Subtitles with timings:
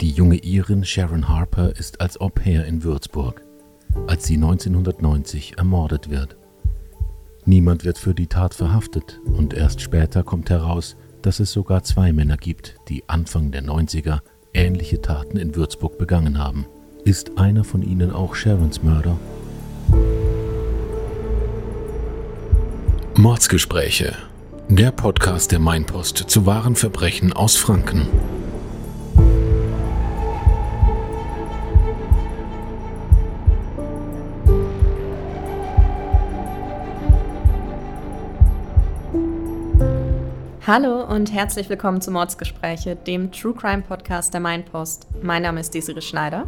[0.00, 3.42] Die junge Irin Sharon Harper ist als Au pair in Würzburg,
[4.06, 6.38] als sie 1990 ermordet wird.
[7.44, 12.14] Niemand wird für die Tat verhaftet und erst später kommt heraus, dass es sogar zwei
[12.14, 14.20] Männer gibt, die Anfang der 90er
[14.54, 16.64] ähnliche Taten in Würzburg begangen haben.
[17.04, 19.18] Ist einer von ihnen auch Sharons Mörder?
[23.18, 24.14] Mordsgespräche.
[24.70, 28.06] Der Podcast der Mainpost zu wahren Verbrechen aus Franken.
[40.66, 45.06] Hallo und herzlich willkommen zu Mordsgespräche, dem True Crime Podcast der Mainpost.
[45.22, 46.46] Mein Name ist Desiree Schneider.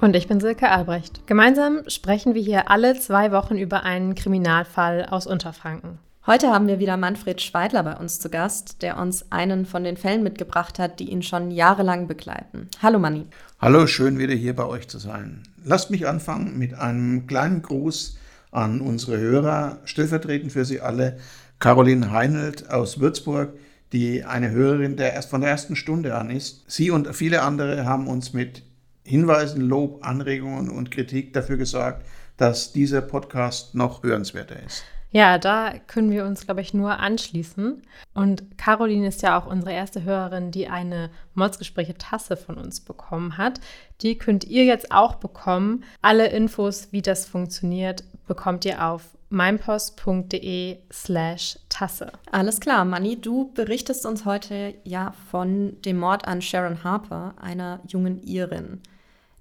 [0.00, 1.28] Und ich bin Silke Albrecht.
[1.28, 6.00] Gemeinsam sprechen wir hier alle zwei Wochen über einen Kriminalfall aus Unterfranken.
[6.26, 9.96] Heute haben wir wieder Manfred Schweidler bei uns zu Gast, der uns einen von den
[9.96, 12.66] Fällen mitgebracht hat, die ihn schon jahrelang begleiten.
[12.82, 13.26] Hallo Manni.
[13.60, 15.44] Hallo, schön wieder hier bei euch zu sein.
[15.64, 18.18] Lasst mich anfangen mit einem kleinen Gruß
[18.50, 21.18] an unsere Hörer, stellvertretend für Sie alle,
[21.62, 23.52] Caroline Heinelt aus Würzburg,
[23.92, 26.64] die eine Hörerin der erst von der ersten Stunde an ist.
[26.66, 28.64] Sie und viele andere haben uns mit
[29.04, 32.04] Hinweisen, Lob, Anregungen und Kritik dafür gesorgt,
[32.36, 34.82] dass dieser Podcast noch hörenswerter ist.
[35.12, 37.82] Ja, da können wir uns, glaube ich, nur anschließen.
[38.14, 43.60] Und Caroline ist ja auch unsere erste Hörerin, die eine Mordsgespräche-Tasse von uns bekommen hat.
[44.00, 45.84] Die könnt ihr jetzt auch bekommen.
[46.00, 52.12] Alle Infos, wie das funktioniert, bekommt ihr auf meinpost.de slash Tasse.
[52.30, 57.80] Alles klar, Manni, du berichtest uns heute ja von dem Mord an Sharon Harper, einer
[57.86, 58.80] jungen Irin.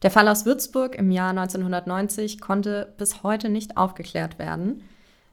[0.01, 4.83] Der Fall aus Würzburg im Jahr 1990 konnte bis heute nicht aufgeklärt werden.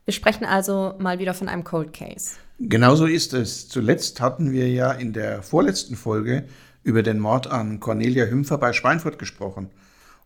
[0.08, 2.36] Wir sprechen also mal wieder von einem Cold Case.
[2.58, 3.68] Genauso ist es.
[3.68, 6.44] Zuletzt hatten wir ja in der vorletzten Folge
[6.82, 9.68] über den Mord an Cornelia Hümpfer bei Schweinfurt gesprochen.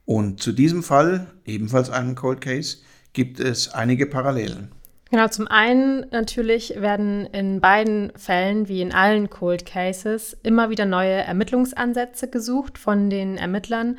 [0.04, 2.76] Und zu diesem Fall, ebenfalls einem Cold Case,
[3.12, 4.70] gibt es einige Parallelen.
[5.10, 10.86] Genau, zum einen natürlich werden in beiden Fällen, wie in allen Cold Cases, immer wieder
[10.86, 13.98] neue Ermittlungsansätze gesucht von den Ermittlern,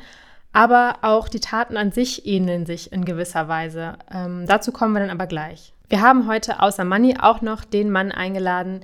[0.54, 3.98] aber auch die Taten an sich ähneln sich in gewisser Weise.
[4.10, 5.73] Ähm, dazu kommen wir dann aber gleich.
[5.88, 8.80] Wir haben heute außer Money auch noch den Mann eingeladen,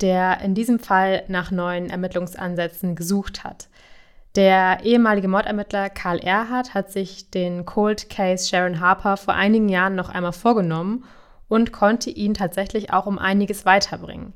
[0.00, 3.68] der in diesem Fall nach neuen Ermittlungsansätzen gesucht hat.
[4.34, 9.94] Der ehemalige Mordermittler Karl Erhardt hat sich den Cold Case Sharon Harper vor einigen Jahren
[9.94, 11.04] noch einmal vorgenommen
[11.48, 14.32] und konnte ihn tatsächlich auch um einiges weiterbringen.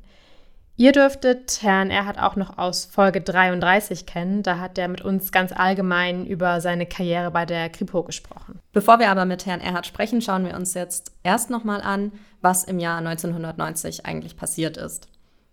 [0.79, 4.43] Ihr dürftet Herrn Erhardt auch noch aus Folge 33 kennen.
[4.43, 8.59] Da hat er mit uns ganz allgemein über seine Karriere bei der Kripo gesprochen.
[8.73, 12.11] Bevor wir aber mit Herrn Erhardt sprechen, schauen wir uns jetzt erst nochmal an,
[12.41, 15.07] was im Jahr 1990 eigentlich passiert ist.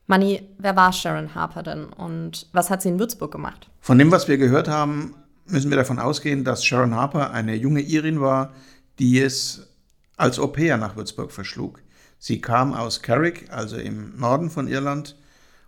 [0.06, 3.70] Manni, wer war Sharon Harper denn und was hat sie in Würzburg gemacht?
[3.80, 5.14] Von dem, was wir gehört haben,
[5.46, 8.52] müssen wir davon ausgehen, dass Sharon Harper eine junge Irin war,
[8.98, 9.70] die es
[10.18, 11.80] als Au pair nach Würzburg verschlug.
[12.24, 15.14] Sie kam aus Carrick, also im Norden von Irland,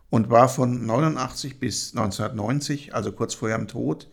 [0.09, 4.09] und war von 89 bis 1990, also kurz vor ihrem Tod,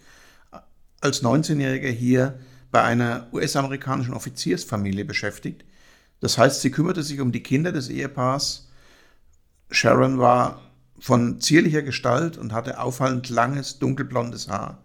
[1.00, 2.38] als 19-Jähriger hier
[2.70, 5.64] bei einer US-amerikanischen Offiziersfamilie beschäftigt.
[6.20, 8.68] Das heißt, sie kümmerte sich um die Kinder des Ehepaars
[9.72, 10.60] Sharon war
[11.00, 14.84] von zierlicher Gestalt und hatte auffallend langes, dunkelblondes Haar.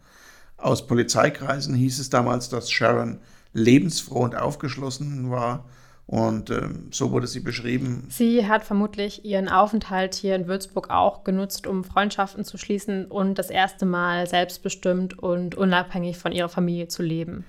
[0.58, 3.18] Aus Polizeikreisen hieß es damals, dass Sharon
[3.52, 5.64] lebensfroh und aufgeschlossen war.
[6.08, 8.06] Und äh, so wurde sie beschrieben.
[8.08, 13.38] Sie hat vermutlich ihren Aufenthalt hier in Würzburg auch genutzt, um Freundschaften zu schließen und
[13.38, 17.44] das erste Mal selbstbestimmt und unabhängig von ihrer Familie zu leben.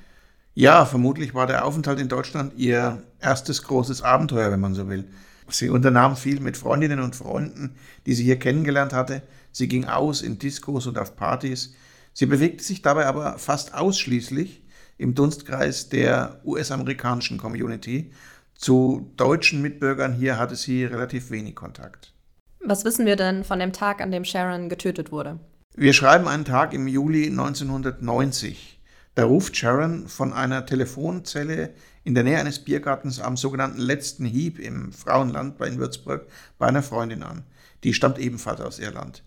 [0.56, 5.06] Ja, vermutlich war der Aufenthalt in Deutschland ihr erstes großes Abenteuer, wenn man so will.
[5.48, 9.22] Sie unternahm viel mit Freundinnen und Freunden, die sie hier kennengelernt hatte.
[9.54, 11.76] Sie ging aus in Diskos und auf Partys.
[12.12, 14.64] Sie bewegte sich dabei aber fast ausschließlich
[14.98, 18.12] im Dunstkreis der US-amerikanischen Community.
[18.60, 22.14] Zu deutschen Mitbürgern hier hatte sie relativ wenig Kontakt.
[22.60, 25.40] Was wissen wir denn von dem Tag, an dem Sharon getötet wurde?
[25.78, 28.82] Wir schreiben einen Tag im Juli 1990.
[29.16, 31.70] Da ruft Sharon von einer Telefonzelle
[32.04, 36.28] in der Nähe eines Biergartens am sogenannten letzten Hieb im Frauenland bei Würzburg
[36.58, 37.44] bei einer Freundin an.
[37.86, 39.24] Die stammt ebenfalls aus Irland.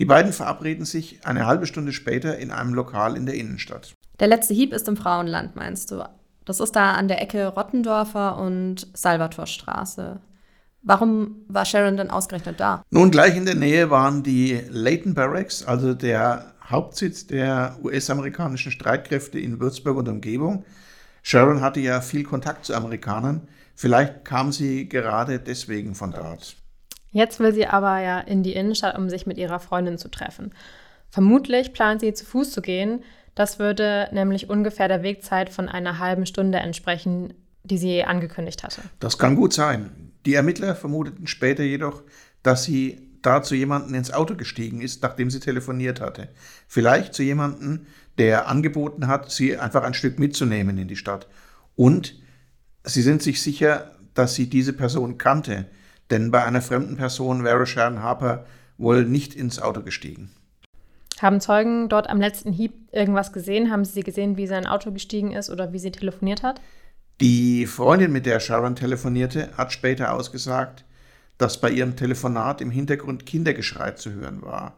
[0.00, 3.94] Die beiden verabreden sich eine halbe Stunde später in einem Lokal in der Innenstadt.
[4.18, 6.04] Der letzte Hieb ist im Frauenland, meinst du?
[6.44, 10.20] Das ist da an der Ecke Rottendorfer und Salvatorstraße.
[10.82, 12.82] Warum war Sharon denn ausgerechnet da?
[12.90, 19.38] Nun, gleich in der Nähe waren die Leighton Barracks, also der Hauptsitz der US-amerikanischen Streitkräfte
[19.38, 20.64] in Würzburg und Umgebung.
[21.22, 23.46] Sharon hatte ja viel Kontakt zu Amerikanern.
[23.76, 26.56] Vielleicht kam sie gerade deswegen von dort.
[27.12, 30.52] Jetzt will sie aber ja in die Innenstadt, um sich mit ihrer Freundin zu treffen.
[31.10, 33.04] Vermutlich plant sie zu Fuß zu gehen.
[33.34, 37.34] Das würde nämlich ungefähr der Wegzeit von einer halben Stunde entsprechen,
[37.64, 38.82] die sie angekündigt hatte.
[39.00, 40.12] Das kann gut sein.
[40.26, 42.02] Die Ermittler vermuteten später jedoch,
[42.42, 46.28] dass sie da zu jemandem ins Auto gestiegen ist, nachdem sie telefoniert hatte.
[46.66, 47.86] Vielleicht zu jemandem,
[48.18, 51.28] der angeboten hat, sie einfach ein Stück mitzunehmen in die Stadt.
[51.76, 52.20] Und
[52.84, 55.66] sie sind sich sicher, dass sie diese Person kannte,
[56.10, 58.44] denn bei einer fremden Person wäre Sharon Harper
[58.76, 60.30] wohl nicht ins Auto gestiegen.
[61.20, 63.70] Haben Zeugen dort am letzten Hieb irgendwas gesehen?
[63.70, 66.60] Haben sie gesehen, wie sein Auto gestiegen ist oder wie sie telefoniert hat?
[67.20, 70.84] Die Freundin, mit der Sharon telefonierte, hat später ausgesagt,
[71.38, 74.76] dass bei ihrem Telefonat im Hintergrund Kindergeschrei zu hören war.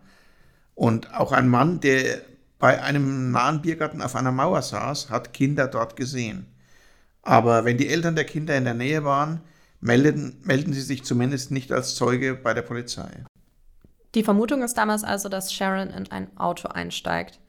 [0.74, 2.20] Und auch ein Mann, der
[2.58, 6.46] bei einem nahen Biergarten auf einer Mauer saß, hat Kinder dort gesehen.
[7.22, 9.40] Aber wenn die Eltern der Kinder in der Nähe waren,
[9.80, 13.24] melden, melden sie sich zumindest nicht als Zeuge bei der Polizei.
[14.14, 17.40] Die Vermutung ist damals also, dass Sharon in ein Auto einsteigt.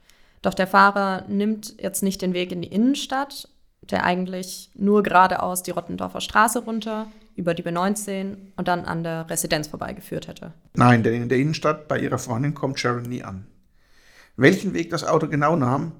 [0.42, 3.50] Doch der Fahrer nimmt jetzt nicht den Weg in die Innenstadt,
[3.82, 9.30] der eigentlich nur geradeaus die Rottendorfer Straße runter, über die B19 und dann an der
[9.30, 10.54] Residenz vorbeigeführt hätte.
[10.74, 13.46] Nein, denn in der Innenstadt bei ihrer Freundin kommt Sharon nie an.
[14.38, 15.92] Welchen Weg das Auto genau nahm,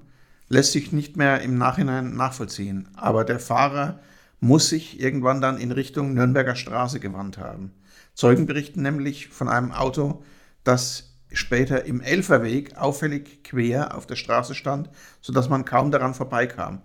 [0.48, 2.88] lässt sich nicht mehr im Nachhinein nachvollziehen.
[2.96, 4.00] Aber der Fahrer
[4.40, 7.72] muss sich irgendwann dann in Richtung Nürnberger Straße gewandt haben.
[8.14, 10.22] Zeugen berichten nämlich von einem Auto,
[10.66, 14.88] das später im Elferweg auffällig quer auf der Straße stand,
[15.20, 16.82] sodass man kaum daran vorbeikam.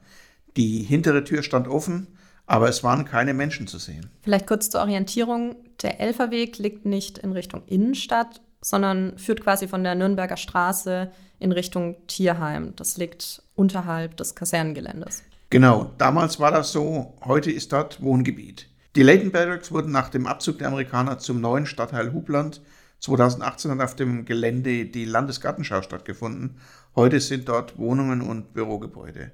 [0.57, 2.07] Die hintere Tür stand offen,
[2.45, 4.09] aber es waren keine Menschen zu sehen.
[4.21, 5.55] Vielleicht kurz zur Orientierung.
[5.81, 11.51] Der Elferweg liegt nicht in Richtung Innenstadt, sondern führt quasi von der Nürnberger Straße in
[11.51, 12.73] Richtung Tierheim.
[12.75, 15.23] Das liegt unterhalb des Kasernengeländes.
[15.49, 18.67] Genau, damals war das so, heute ist dort Wohngebiet.
[18.95, 22.61] Die Leighton Barracks wurden nach dem Abzug der Amerikaner zum neuen Stadtteil Hubland
[23.01, 26.57] 2018 hat auf dem Gelände die Landesgartenschau stattgefunden.
[26.95, 29.31] Heute sind dort Wohnungen und Bürogebäude.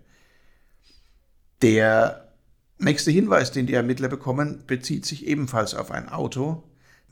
[1.62, 2.34] Der
[2.78, 6.64] nächste Hinweis, den die Ermittler bekommen, bezieht sich ebenfalls auf ein Auto.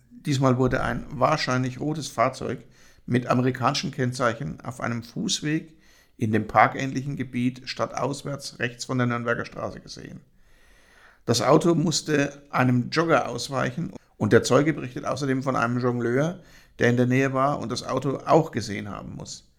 [0.09, 2.63] Diesmal wurde ein wahrscheinlich rotes Fahrzeug
[3.05, 5.73] mit amerikanischen Kennzeichen auf einem Fußweg
[6.17, 10.21] in dem parkähnlichen Gebiet stadtauswärts rechts von der Nürnberger Straße gesehen.
[11.25, 16.39] Das Auto musste einem Jogger ausweichen und der Zeuge berichtet außerdem von einem Jongleur,
[16.79, 19.51] der in der Nähe war und das Auto auch gesehen haben muss.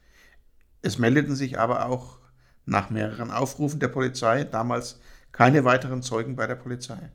[0.82, 2.18] Es meldeten sich aber auch
[2.64, 5.00] nach mehreren Aufrufen der Polizei damals
[5.32, 7.10] keine weiteren Zeugen bei der Polizei.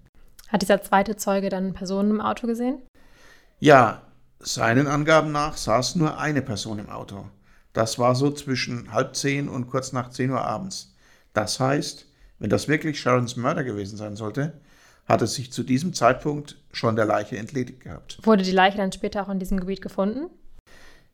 [0.50, 2.82] Hat dieser zweite Zeuge dann Personen im Auto gesehen?
[3.60, 4.02] Ja,
[4.40, 7.26] seinen Angaben nach saß nur eine Person im Auto.
[7.74, 10.94] Das war so zwischen halb zehn und kurz nach zehn Uhr abends.
[11.34, 12.06] Das heißt,
[12.40, 14.54] wenn das wirklich Sharons Mörder gewesen sein sollte,
[15.06, 18.20] hat es sich zu diesem Zeitpunkt schon der Leiche entledigt gehabt.
[18.24, 20.30] Wurde die Leiche dann später auch in diesem Gebiet gefunden?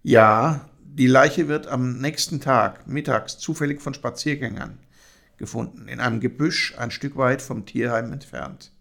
[0.04, 4.80] Ja, die Leiche wird am nächsten Tag mittags zufällig von Spaziergängern
[5.38, 8.72] gefunden, in einem Gebüsch ein Stück weit vom Tierheim entfernt.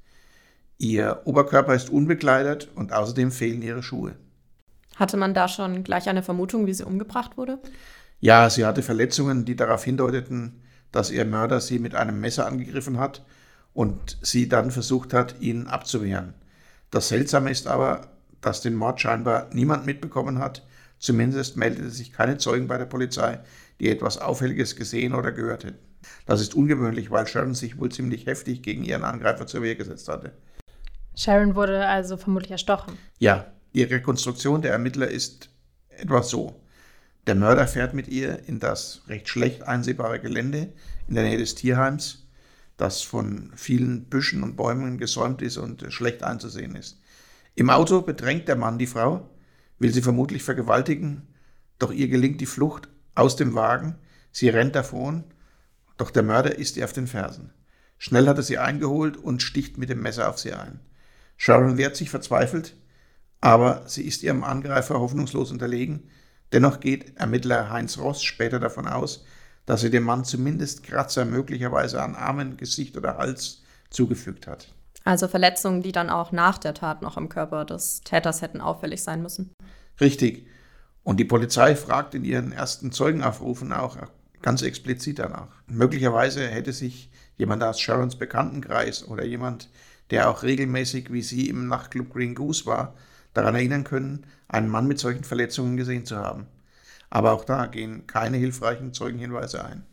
[0.78, 4.16] Ihr Oberkörper ist unbekleidet und außerdem fehlen ihre Schuhe.
[4.96, 7.58] Hatte man da schon gleich eine Vermutung, wie sie umgebracht wurde?
[8.20, 10.62] Ja, sie hatte Verletzungen, die darauf hindeuteten,
[10.92, 13.22] dass ihr Mörder sie mit einem Messer angegriffen hat
[13.76, 16.34] und sie dann versucht hat, ihn abzuwehren.
[16.90, 18.08] Das Seltsame ist aber,
[18.40, 20.62] dass den Mord scheinbar niemand mitbekommen hat
[20.98, 23.40] Zumindest meldete sich keine Zeugen bei der Polizei,
[23.80, 25.78] die etwas Auffälliges gesehen oder gehört hätten.
[26.24, 30.08] Das ist ungewöhnlich, weil Sharon sich wohl ziemlich heftig gegen ihren Angreifer zur Wehr gesetzt
[30.08, 30.32] hatte.
[31.14, 32.96] Sharon wurde also vermutlich erstochen.
[33.18, 35.50] Ja, die Rekonstruktion der Ermittler ist
[35.88, 36.60] etwas so.
[37.26, 40.72] Der Mörder fährt mit ihr in das recht schlecht einsehbare Gelände
[41.08, 42.25] in der Nähe des Tierheims,
[42.76, 47.00] das von vielen Büschen und Bäumen gesäumt ist und schlecht einzusehen ist.
[47.54, 49.28] Im Auto bedrängt der Mann die Frau,
[49.78, 51.28] will sie vermutlich vergewaltigen,
[51.78, 53.96] doch ihr gelingt die Flucht aus dem Wagen,
[54.30, 55.24] sie rennt davon,
[55.96, 57.52] doch der Mörder ist ihr auf den Fersen.
[57.98, 60.80] Schnell hat er sie eingeholt und sticht mit dem Messer auf sie ein.
[61.38, 62.76] Sharon wehrt sich verzweifelt,
[63.40, 66.10] aber sie ist ihrem Angreifer hoffnungslos unterlegen.
[66.52, 69.24] Dennoch geht Ermittler Heinz Ross später davon aus,
[69.66, 74.68] dass sie dem Mann zumindest Kratzer möglicherweise an Armen, Gesicht oder Hals zugefügt hat.
[75.04, 79.02] Also Verletzungen, die dann auch nach der Tat noch im Körper des Täters hätten auffällig
[79.02, 79.52] sein müssen.
[80.00, 80.46] Richtig.
[81.04, 83.96] Und die Polizei fragt in ihren ersten Zeugenaufrufen auch
[84.42, 85.48] ganz explizit danach.
[85.68, 89.70] Möglicherweise hätte sich jemand aus Sharons Bekanntenkreis oder jemand,
[90.10, 92.94] der auch regelmäßig wie sie im Nachtclub Green Goose war,
[93.34, 96.46] daran erinnern können, einen Mann mit solchen Verletzungen gesehen zu haben.
[97.10, 99.84] Aber auch da gehen keine hilfreichen Zeugenhinweise ein.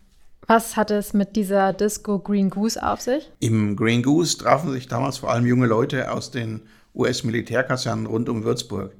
[0.45, 3.31] Was hat es mit dieser Disco Green Goose auf sich?
[3.39, 6.61] Im Green Goose trafen sich damals vor allem junge Leute aus den
[6.93, 8.93] US-Militärkasernen rund um Würzburg.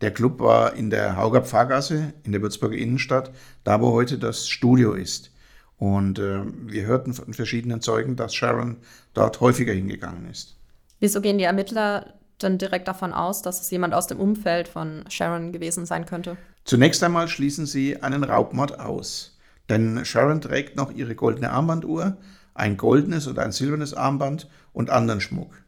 [0.00, 3.30] Der Club war in der Hauger Pfarrgasse in der Würzburger Innenstadt,
[3.64, 5.30] da wo heute das Studio ist.
[5.78, 8.78] Und äh, wir hörten von verschiedenen Zeugen, dass Sharon
[9.12, 10.56] dort häufiger hingegangen ist.
[11.00, 15.04] Wieso gehen die Ermittler dann direkt davon aus, dass es jemand aus dem Umfeld von
[15.08, 16.36] Sharon gewesen sein könnte?
[16.66, 19.38] Zunächst einmal schließen sie einen Raubmord aus.
[19.68, 22.16] Denn Sharon trägt noch ihre goldene Armbanduhr,
[22.54, 25.62] ein goldenes oder ein silbernes Armband und anderen Schmuck.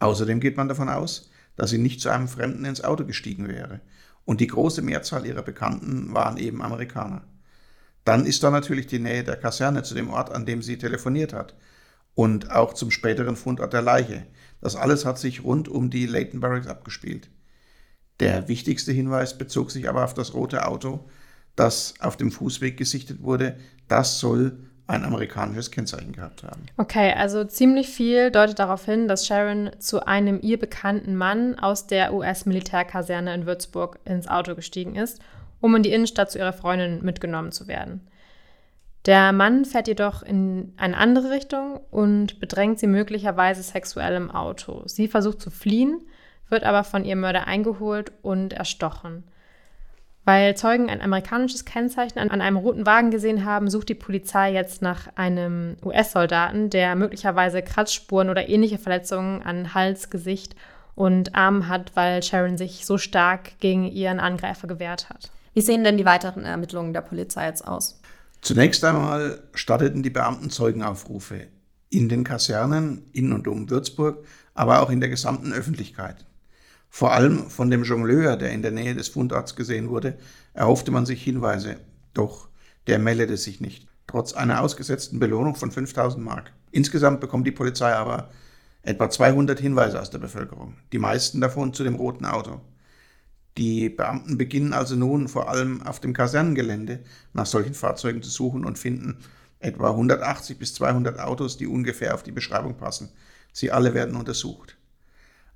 [0.00, 3.80] Außerdem geht man davon aus, dass sie nicht zu einem Fremden ins Auto gestiegen wäre.
[4.24, 7.22] Und die große Mehrzahl ihrer Bekannten waren eben Amerikaner.
[8.04, 11.32] Dann ist da natürlich die Nähe der Kaserne zu dem Ort, an dem sie telefoniert
[11.32, 11.54] hat.
[12.14, 14.26] Und auch zum späteren Fundort der Leiche.
[14.60, 17.30] Das alles hat sich rund um die Leighton Barracks abgespielt.
[18.20, 21.08] Der wichtigste Hinweis bezog sich aber auf das rote Auto,
[21.56, 23.56] das auf dem Fußweg gesichtet wurde.
[23.88, 26.66] Das soll ein amerikanisches Kennzeichen gehabt haben.
[26.76, 31.86] Okay, also ziemlich viel deutet darauf hin, dass Sharon zu einem ihr bekannten Mann aus
[31.86, 35.20] der US-Militärkaserne in Würzburg ins Auto gestiegen ist,
[35.60, 38.06] um in die Innenstadt zu ihrer Freundin mitgenommen zu werden.
[39.06, 44.82] Der Mann fährt jedoch in eine andere Richtung und bedrängt sie möglicherweise sexuell im Auto.
[44.86, 46.00] Sie versucht zu fliehen,
[46.48, 49.24] wird aber von ihrem Mörder eingeholt und erstochen.
[50.24, 54.80] Weil Zeugen ein amerikanisches Kennzeichen an einem roten Wagen gesehen haben, sucht die Polizei jetzt
[54.80, 60.56] nach einem US-Soldaten, der möglicherweise Kratzspuren oder ähnliche Verletzungen an Hals, Gesicht
[60.94, 65.30] und Armen hat, weil Sharon sich so stark gegen ihren Angreifer gewehrt hat.
[65.52, 68.00] Wie sehen denn die weiteren Ermittlungen der Polizei jetzt aus?
[68.40, 71.48] Zunächst einmal starteten die Beamten Zeugenaufrufe
[71.90, 74.24] in den Kasernen in und um Würzburg,
[74.54, 76.26] aber auch in der gesamten Öffentlichkeit.
[76.96, 80.16] Vor allem von dem Jongleur, der in der Nähe des Fundorts gesehen wurde,
[80.52, 81.74] erhoffte man sich Hinweise.
[82.12, 82.46] Doch
[82.86, 86.52] der meldete sich nicht, trotz einer ausgesetzten Belohnung von 5000 Mark.
[86.70, 88.30] Insgesamt bekommt die Polizei aber
[88.82, 92.60] etwa 200 Hinweise aus der Bevölkerung, die meisten davon zu dem roten Auto.
[93.58, 97.00] Die Beamten beginnen also nun vor allem auf dem Kasernengelände
[97.32, 99.18] nach solchen Fahrzeugen zu suchen und finden
[99.58, 103.08] etwa 180 bis 200 Autos, die ungefähr auf die Beschreibung passen.
[103.52, 104.76] Sie alle werden untersucht.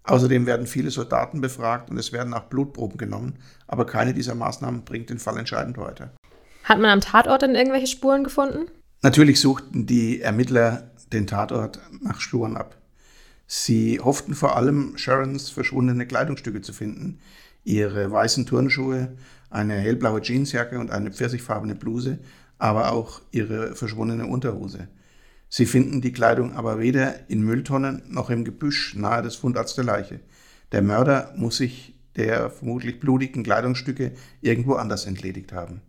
[0.09, 3.35] Außerdem werden viele Soldaten befragt und es werden auch Blutproben genommen,
[3.67, 6.15] aber keine dieser Maßnahmen bringt den Fall entscheidend weiter.
[6.65, 8.71] Hat man am Tatort denn irgendwelche Spuren gefunden?
[9.03, 12.77] Natürlich suchten die Ermittler den Tatort nach Spuren ab.
[13.47, 17.19] Sie hofften vor allem, Sharons verschwundene Kleidungsstücke zu finden,
[17.65, 19.13] ihre weißen Turnschuhe,
[19.51, 22.19] eine hellblaue Jeansjacke und eine pfirsichfarbene Bluse,
[22.59, 24.89] aber auch ihre verschwundene Unterhose.
[25.49, 29.85] Sie finden die Kleidung aber weder in Mülltonnen noch im Gebüsch nahe des Fundorts der
[29.85, 30.21] Leiche.
[30.73, 35.81] Der Mörder muss sich der vermutlich blutigen Kleidungsstücke irgendwo anders entledigt haben.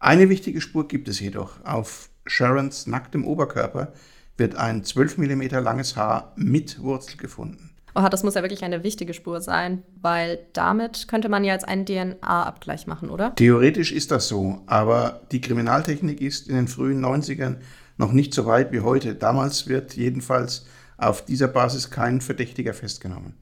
[0.00, 1.64] Eine wichtige Spur gibt es jedoch.
[1.64, 3.92] Auf Sharons nacktem Oberkörper
[4.36, 7.70] wird ein 12 mm langes Haar mit Wurzel gefunden.
[7.94, 11.66] Oh, das muss ja wirklich eine wichtige Spur sein, weil damit könnte man ja jetzt
[11.66, 13.34] einen DNA-Abgleich machen, oder?
[13.34, 17.56] Theoretisch ist das so, aber die Kriminaltechnik ist in den frühen 90ern
[17.98, 19.14] noch nicht so weit wie heute.
[19.14, 23.34] Damals wird jedenfalls auf dieser Basis kein Verdächtiger festgenommen.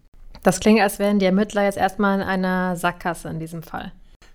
[0.42, 3.92] Das klingt, als wären die Ermittler jetzt erstmal in einer Sackgasse in diesem Fall.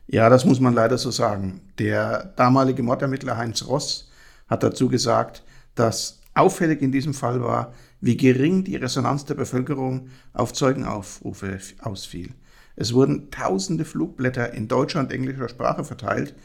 [0.07, 1.61] Ja, das muss man leider so sagen.
[1.77, 4.09] Der damalige Mordermittler Heinz Ross
[4.49, 5.43] hat dazu gesagt,
[5.75, 12.33] dass auffällig in diesem Fall war, wie gering die Resonanz der Bevölkerung auf Zeugenaufrufe ausfiel.
[12.75, 16.35] Es wurden tausende Flugblätter in deutscher und englischer Sprache verteilt,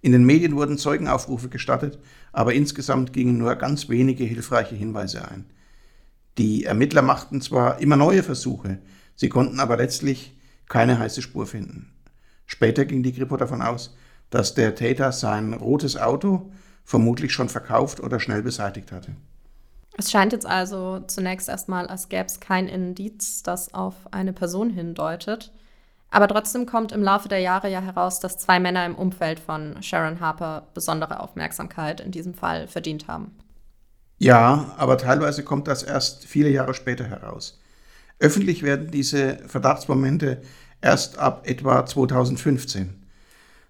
[0.00, 1.98] in den Medien wurden Zeugenaufrufe gestattet,
[2.32, 5.46] aber insgesamt gingen nur ganz wenige hilfreiche Hinweise ein.
[6.38, 8.78] Die Ermittler machten zwar immer neue Versuche,
[9.14, 10.36] sie konnten aber letztlich
[10.68, 11.92] keine heiße Spur finden.
[12.46, 13.96] Später ging die Kripo davon aus,
[14.30, 16.52] dass der Täter sein rotes Auto
[16.84, 19.16] vermutlich schon verkauft oder schnell beseitigt hatte.
[19.98, 24.70] Es scheint jetzt also zunächst erstmal, als gäbe es kein Indiz, das auf eine Person
[24.70, 25.52] hindeutet.
[26.16, 29.82] Aber trotzdem kommt im Laufe der Jahre ja heraus, dass zwei Männer im Umfeld von
[29.82, 33.32] Sharon Harper besondere Aufmerksamkeit in diesem Fall verdient haben.
[34.16, 37.60] Ja, aber teilweise kommt das erst viele Jahre später heraus.
[38.18, 40.40] Öffentlich werden diese Verdachtsmomente
[40.80, 43.06] erst ab etwa 2015.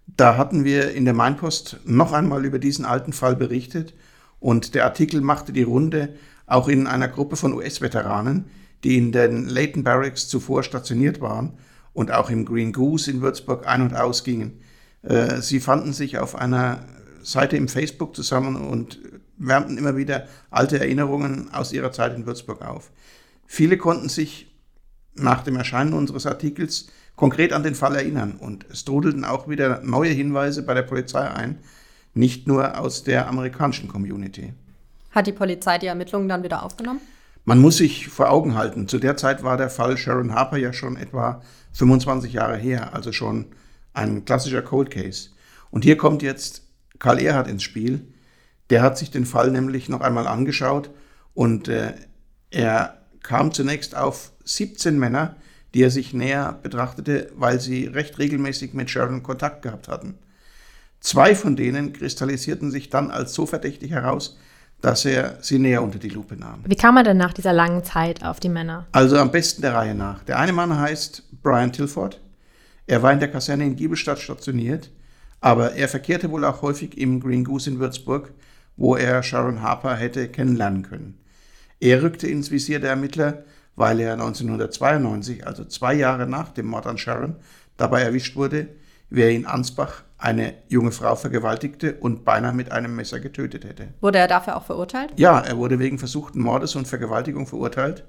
[0.06, 3.92] Da hatten wir in der Mainpost noch einmal über diesen alten Fall berichtet
[4.38, 6.10] und der Artikel machte die Runde
[6.46, 8.48] auch in einer Gruppe von US-Veteranen,
[8.84, 11.58] die in den Leighton Barracks zuvor stationiert waren
[11.96, 14.60] und auch im Green Goose in Würzburg ein- und ausgingen.
[15.02, 16.84] Äh, sie fanden sich auf einer
[17.22, 19.00] Seite im Facebook zusammen und
[19.38, 22.90] wärmten immer wieder alte Erinnerungen aus ihrer Zeit in Würzburg auf.
[23.46, 24.54] Viele konnten sich
[25.14, 29.80] nach dem Erscheinen unseres Artikels konkret an den Fall erinnern und es trudelten auch wieder
[29.82, 31.60] neue Hinweise bei der Polizei ein,
[32.12, 34.52] nicht nur aus der amerikanischen Community.
[35.12, 37.00] Hat die Polizei die Ermittlungen dann wieder aufgenommen?
[37.46, 40.74] Man muss sich vor Augen halten, zu der Zeit war der Fall Sharon Harper ja
[40.74, 41.40] schon etwa
[41.76, 43.46] 25 Jahre her, also schon
[43.92, 45.30] ein klassischer Cold Case.
[45.70, 46.62] Und hier kommt jetzt
[46.98, 48.06] Karl Erhard ins Spiel.
[48.70, 50.90] Der hat sich den Fall nämlich noch einmal angeschaut
[51.34, 51.92] und äh,
[52.50, 55.36] er kam zunächst auf 17 Männer,
[55.74, 60.14] die er sich näher betrachtete, weil sie recht regelmäßig mit Sharon Kontakt gehabt hatten.
[61.00, 64.38] Zwei von denen kristallisierten sich dann als so verdächtig heraus,
[64.80, 66.62] dass er sie näher unter die Lupe nahm.
[66.66, 68.86] Wie kam er denn nach dieser langen Zeit auf die Männer?
[68.92, 70.22] Also am besten der Reihe nach.
[70.24, 72.20] Der eine Mann heißt Brian Tilford.
[72.86, 74.90] Er war in der Kaserne in Giebelstadt stationiert,
[75.40, 78.32] aber er verkehrte wohl auch häufig im Green Goose in Würzburg,
[78.76, 81.18] wo er Sharon Harper hätte kennenlernen können.
[81.80, 86.86] Er rückte ins Visier der Ermittler, weil er 1992, also zwei Jahre nach dem Mord
[86.86, 87.36] an Sharon,
[87.76, 88.68] dabei erwischt wurde,
[89.10, 93.88] wie er in Ansbach eine junge Frau vergewaltigte und beinahe mit einem Messer getötet hätte.
[94.00, 95.12] Wurde er dafür auch verurteilt?
[95.16, 98.04] Ja, er wurde wegen versuchten Mordes und Vergewaltigung verurteilt.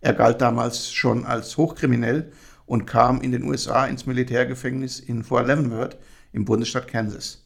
[0.00, 2.32] Er galt damals schon als hochkriminell
[2.64, 5.98] und kam in den USA ins Militärgefängnis in Fort Leavenworth
[6.32, 7.44] im Bundesstaat Kansas.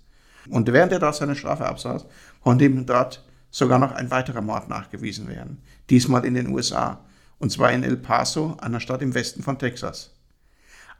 [0.48, 2.06] Und während er dort seine Strafe absaß,
[2.42, 5.62] konnte ihm dort sogar noch ein weiterer Mord nachgewiesen werden.
[5.90, 7.04] Diesmal in den USA.
[7.38, 10.14] Und zwar in El Paso, einer Stadt im Westen von Texas.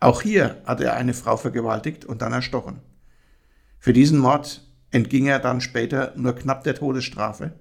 [0.00, 2.80] Auch hier hatte er eine Frau vergewaltigt und dann erstochen.
[3.84, 4.62] Für diesen Mord
[4.92, 7.52] entging er dann später nur knapp der Todesstrafe.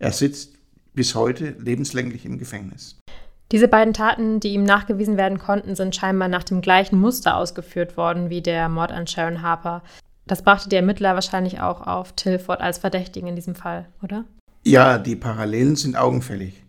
[0.00, 0.54] Er sitzt
[0.94, 2.98] bis heute lebenslänglich im Gefängnis.
[3.52, 7.96] Diese beiden Taten, die ihm nachgewiesen werden konnten, sind scheinbar nach dem gleichen Muster ausgeführt
[7.96, 9.84] worden wie der Mord an Sharon Harper.
[10.26, 14.24] Das brachte die Ermittler wahrscheinlich auch auf Tilford als Verdächtigen in diesem Fall, oder?
[14.64, 16.64] Ja, die Parallelen sind augenfällig.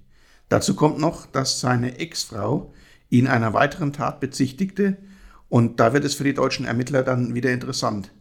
[0.48, 2.72] Dazu kommt noch, dass seine Ex-Frau
[3.10, 4.98] ihn einer weiteren Tat bezichtigte
[5.50, 8.12] und da wird es für die deutschen Ermittler dann wieder interessant.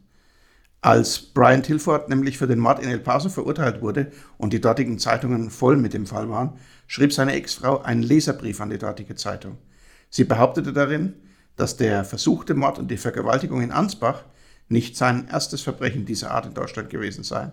[0.83, 4.99] Als Brian Tilford nämlich für den Mord in El Paso verurteilt wurde und die dortigen
[4.99, 6.55] Zeitungen voll mit dem Fall waren,
[6.87, 9.59] schrieb seine Ex-Frau einen Leserbrief an die dortige Zeitung.
[10.09, 11.15] Sie behauptete darin,
[11.57, 14.25] dass der versuchte Mord und die Vergewaltigung in Ansbach
[14.69, 17.53] nicht sein erstes Verbrechen dieser Art in Deutschland gewesen seien.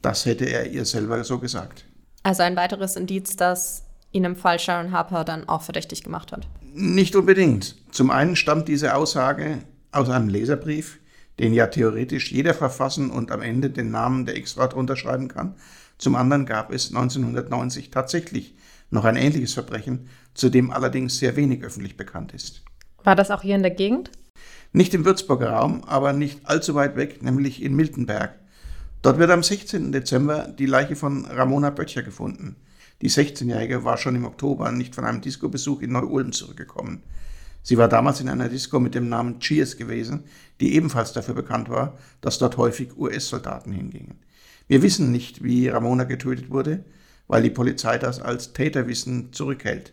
[0.00, 1.84] Das hätte er ihr selber so gesagt.
[2.22, 6.46] Also ein weiteres Indiz, das ihn im Fall Sharon Harper dann auch verdächtig gemacht hat.
[6.72, 7.76] Nicht unbedingt.
[7.90, 9.58] Zum einen stammt diese Aussage
[9.90, 10.99] aus einem Leserbrief,
[11.40, 15.54] den ja theoretisch jeder verfassen und am Ende den Namen der X-Frau unterschreiben kann.
[15.96, 18.54] Zum anderen gab es 1990 tatsächlich
[18.90, 22.62] noch ein ähnliches Verbrechen, zu dem allerdings sehr wenig öffentlich bekannt ist.
[23.04, 24.10] War das auch hier in der Gegend?
[24.72, 28.38] Nicht im Würzburger Raum, aber nicht allzu weit weg, nämlich in Miltenberg.
[29.00, 29.92] Dort wird am 16.
[29.92, 32.56] Dezember die Leiche von Ramona Böttcher gefunden.
[33.00, 37.02] Die 16-Jährige war schon im Oktober nicht von einem Disco-Besuch in Neu-Ulm zurückgekommen.
[37.62, 40.24] Sie war damals in einer Disco mit dem Namen Cheers gewesen,
[40.60, 44.18] die ebenfalls dafür bekannt war, dass dort häufig US-Soldaten hingingen.
[44.66, 46.84] Wir wissen nicht, wie Ramona getötet wurde,
[47.26, 49.92] weil die Polizei das als Täterwissen zurückhält.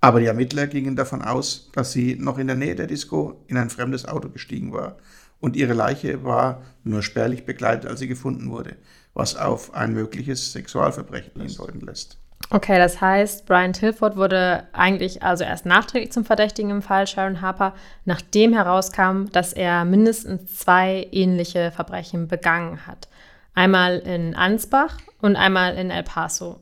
[0.00, 3.56] Aber die Ermittler gingen davon aus, dass sie noch in der Nähe der Disco in
[3.56, 4.96] ein fremdes Auto gestiegen war
[5.42, 8.76] und ihre Leiche war nur spärlich begleitet, als sie gefunden wurde,
[9.12, 12.21] was auf ein mögliches Sexualverbrechen hindeuten lässt.
[12.50, 17.40] Okay, das heißt, Brian Tilford wurde eigentlich also erst nachträglich zum Verdächtigen im Fall Sharon
[17.40, 17.74] Harper,
[18.04, 23.08] nachdem herauskam, dass er mindestens zwei ähnliche Verbrechen begangen hat.
[23.54, 26.60] Einmal in Ansbach und einmal in El Paso.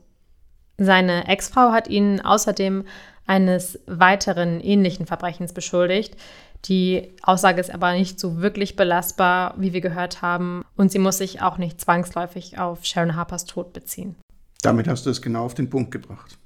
[0.79, 2.85] Seine Ex-Frau hat ihn außerdem
[3.27, 6.17] eines weiteren ähnlichen Verbrechens beschuldigt.
[6.65, 11.19] Die Aussage ist aber nicht so wirklich belastbar, wie wir gehört haben, und sie muss
[11.19, 14.17] sich auch nicht zwangsläufig auf Sharon Harpers Tod beziehen.
[14.63, 16.39] Damit hast du es genau auf den Punkt gebracht.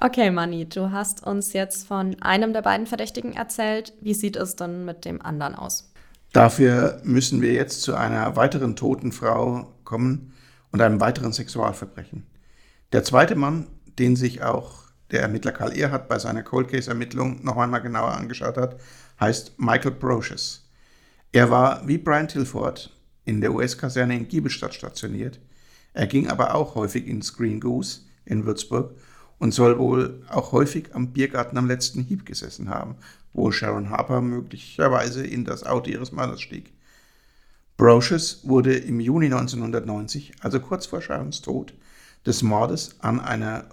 [0.00, 3.92] Okay, Manni, du hast uns jetzt von einem der beiden Verdächtigen erzählt.
[4.00, 5.92] Wie sieht es dann mit dem anderen aus?
[6.32, 10.32] Dafür müssen wir jetzt zu einer weiteren toten Frau kommen
[10.72, 12.26] und einem weiteren Sexualverbrechen.
[12.92, 13.66] Der zweite Mann,
[13.98, 18.56] den sich auch der Ermittler Karl Erhardt bei seiner Cold Case-Ermittlung noch einmal genauer angeschaut
[18.56, 18.80] hat,
[19.20, 20.70] heißt Michael Brocious.
[21.32, 22.90] Er war wie Brian Tilford
[23.24, 25.38] in der US-Kaserne in Giebelstadt stationiert
[25.94, 28.94] er ging aber auch häufig ins Green Goose in Würzburg
[29.38, 32.96] und soll wohl auch häufig am Biergarten am letzten Hieb gesessen haben,
[33.32, 36.72] wo Sharon Harper möglicherweise in das Auto ihres Mannes stieg.
[37.76, 41.74] Brocious wurde im Juni 1990, also kurz vor Sharons Tod,
[42.24, 43.64] des Mordes an einer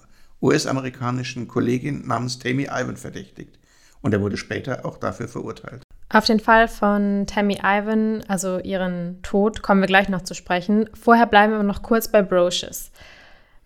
[0.42, 3.60] US-amerikanischen Kollegin namens Tammy Ivan verdächtigt
[4.02, 5.84] und er wurde später auch dafür verurteilt.
[6.12, 10.90] Auf den Fall von Tammy Ivan, also ihren Tod, kommen wir gleich noch zu sprechen.
[11.00, 12.90] Vorher bleiben wir noch kurz bei Brocious.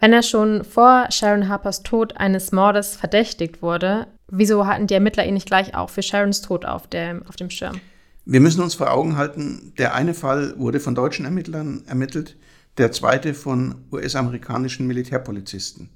[0.02, 5.26] Wenn er schon vor Sharon Harpers Tod eines Mordes verdächtigt wurde, wieso hatten die Ermittler
[5.26, 7.80] ihn nicht gleich auch für Sharons Tod auf dem, auf dem Schirm?
[8.26, 12.36] Wir müssen uns vor Augen halten, der eine Fall wurde von deutschen Ermittlern ermittelt,
[12.78, 15.90] der zweite von US-amerikanischen Militärpolizisten.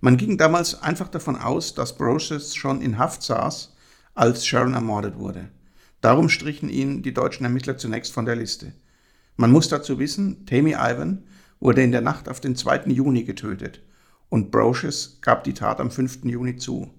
[0.00, 3.72] Man ging damals einfach davon aus, dass Brocious schon in Haft saß,
[4.16, 5.48] als Sharon ermordet wurde.
[6.00, 8.72] Darum strichen ihn die deutschen Ermittler zunächst von der Liste.
[9.36, 11.24] Man muss dazu wissen, Tammy Ivan
[11.60, 12.84] wurde in der Nacht auf den 2.
[12.86, 13.82] Juni getötet
[14.28, 16.24] und Brocious gab die Tat am 5.
[16.24, 16.90] Juni zu.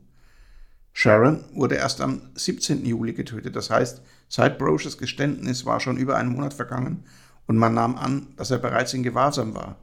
[0.93, 2.85] Sharon wurde erst am 17.
[2.85, 7.03] Juli getötet, das heißt, seit Brocious Geständnis war schon über einen Monat vergangen
[7.45, 9.77] und man nahm an, dass er bereits in Gewahrsam war.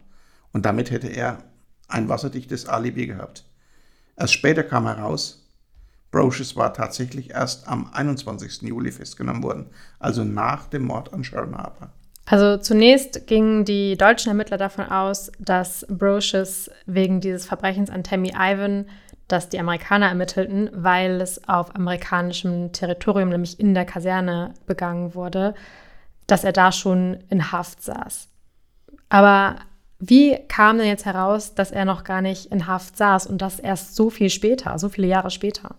[0.52, 1.44] Und damit hätte er
[1.88, 3.44] ein wasserdichtes Alibi gehabt.
[4.16, 5.43] Erst später kam heraus,
[6.14, 8.62] Brocious war tatsächlich erst am 21.
[8.62, 9.66] Juli festgenommen worden,
[9.98, 11.90] also nach dem Mord an Sharon Harper.
[12.24, 18.32] Also zunächst gingen die deutschen Ermittler davon aus, dass Brocious wegen dieses Verbrechens an Tammy
[18.32, 18.86] Ivan,
[19.26, 25.54] das die Amerikaner ermittelten, weil es auf amerikanischem Territorium, nämlich in der Kaserne, begangen wurde,
[26.28, 28.28] dass er da schon in Haft saß.
[29.08, 29.56] Aber
[29.98, 33.58] wie kam denn jetzt heraus, dass er noch gar nicht in Haft saß und das
[33.58, 35.74] erst so viel später, so viele Jahre später?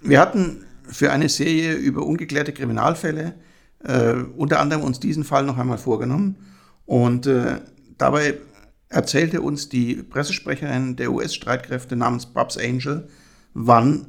[0.00, 3.34] Wir hatten für eine Serie über ungeklärte Kriminalfälle
[3.84, 6.36] äh, unter anderem uns diesen Fall noch einmal vorgenommen
[6.86, 7.60] und äh,
[7.96, 8.38] dabei
[8.88, 13.08] erzählte uns die Pressesprecherin der US-Streitkräfte namens Bobs Angel,
[13.54, 14.06] wann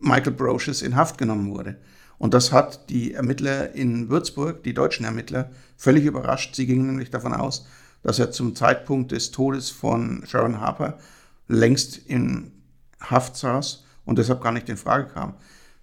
[0.00, 1.78] Michael Brocious in Haft genommen wurde.
[2.18, 6.54] Und das hat die Ermittler in Würzburg, die deutschen Ermittler, völlig überrascht.
[6.54, 7.66] Sie gingen nämlich davon aus,
[8.02, 10.98] dass er zum Zeitpunkt des Todes von Sharon Harper
[11.46, 12.52] längst in
[13.00, 15.34] Haft saß und deshalb gar nicht in Frage kam.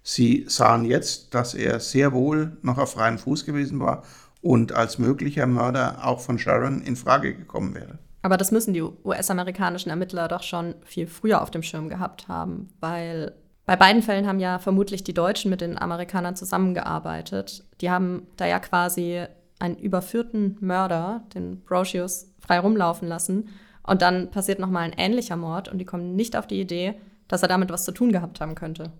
[0.02, 4.02] Sie sahen jetzt, dass er sehr wohl noch auf freiem Fuß gewesen war
[4.40, 7.98] und als möglicher Mörder auch von Sharon in Frage gekommen wäre.
[8.22, 12.68] Aber das müssen die US-amerikanischen Ermittler doch schon viel früher auf dem Schirm gehabt haben,
[12.80, 13.32] weil
[13.64, 17.64] bei beiden Fällen haben ja vermutlich die Deutschen mit den Amerikanern zusammengearbeitet.
[17.80, 19.24] Die haben da ja quasi
[19.60, 23.48] einen überführten Mörder, den Brocius, frei rumlaufen lassen.
[23.84, 26.94] Und dann passiert nochmal ein ähnlicher Mord und die kommen nicht auf die Idee,
[27.28, 28.92] dass er damit was zu tun gehabt haben könnte.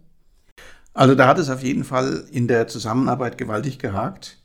[0.95, 4.39] Also da hat es auf jeden Fall in der Zusammenarbeit gewaltig gehakt.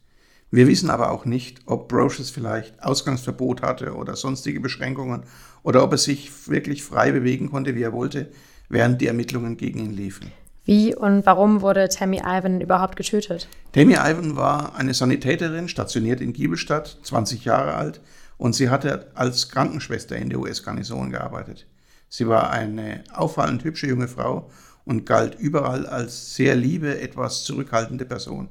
[0.50, 5.24] Wir wissen aber auch nicht, ob Brocious vielleicht Ausgangsverbot hatte oder sonstige Beschränkungen
[5.62, 8.32] oder ob er sich wirklich frei bewegen konnte, wie er wollte,
[8.70, 10.32] während die Ermittlungen gegen ihn liefen.
[10.64, 13.48] Wie und warum wurde Tammy Ivan überhaupt getötet?
[13.74, 18.02] Tammy Ivan war eine Sanitäterin, stationiert in Giebelstadt, 20 Jahre alt,
[18.38, 21.68] und sie hatte als Krankenschwester in der US-Garnison gearbeitet.
[22.10, 24.50] Sie war eine auffallend hübsche junge Frau
[24.86, 28.50] und galt überall als sehr liebe, etwas zurückhaltende Person.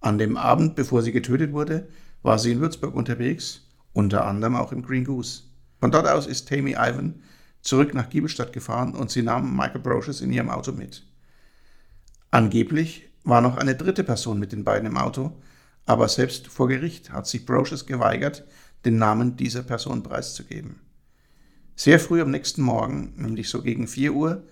[0.00, 1.88] An dem Abend, bevor sie getötet wurde,
[2.22, 3.60] war sie in Würzburg unterwegs,
[3.92, 5.42] unter anderem auch im Green Goose.
[5.78, 7.22] Von dort aus ist Tammy Ivan
[7.60, 11.06] zurück nach Giebelstadt gefahren und sie nahm Michael Brocious in ihrem Auto mit.
[12.30, 15.40] Angeblich war noch eine dritte Person mit den beiden im Auto,
[15.84, 18.44] aber selbst vor Gericht hat sich Brocious geweigert,
[18.84, 20.80] den Namen dieser Person preiszugeben.
[21.74, 24.42] Sehr früh am nächsten Morgen, nämlich so gegen 4 Uhr,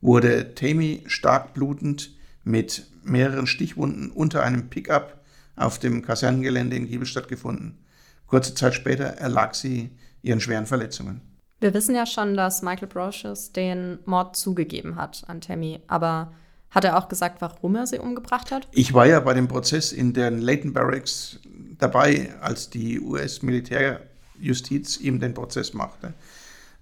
[0.00, 5.20] wurde Tammy stark blutend mit mehreren Stichwunden unter einem Pickup
[5.56, 7.78] auf dem Kasernengelände in Giebelstadt gefunden.
[8.26, 9.90] Kurze Zeit später erlag sie
[10.22, 11.20] ihren schweren Verletzungen.
[11.60, 16.34] Wir wissen ja schon, dass Michael Brocious den Mord zugegeben hat an Tammy, aber
[16.70, 18.68] hat er auch gesagt, warum er sie umgebracht hat?
[18.72, 21.40] Ich war ja bei dem Prozess in den Leighton Barracks
[21.78, 26.12] dabei, als die US-Militärjustiz ihm den Prozess machte.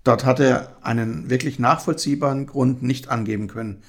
[0.04, 3.82] Dort hat er einen wirklich nachvollziehbaren Grund nicht angeben können.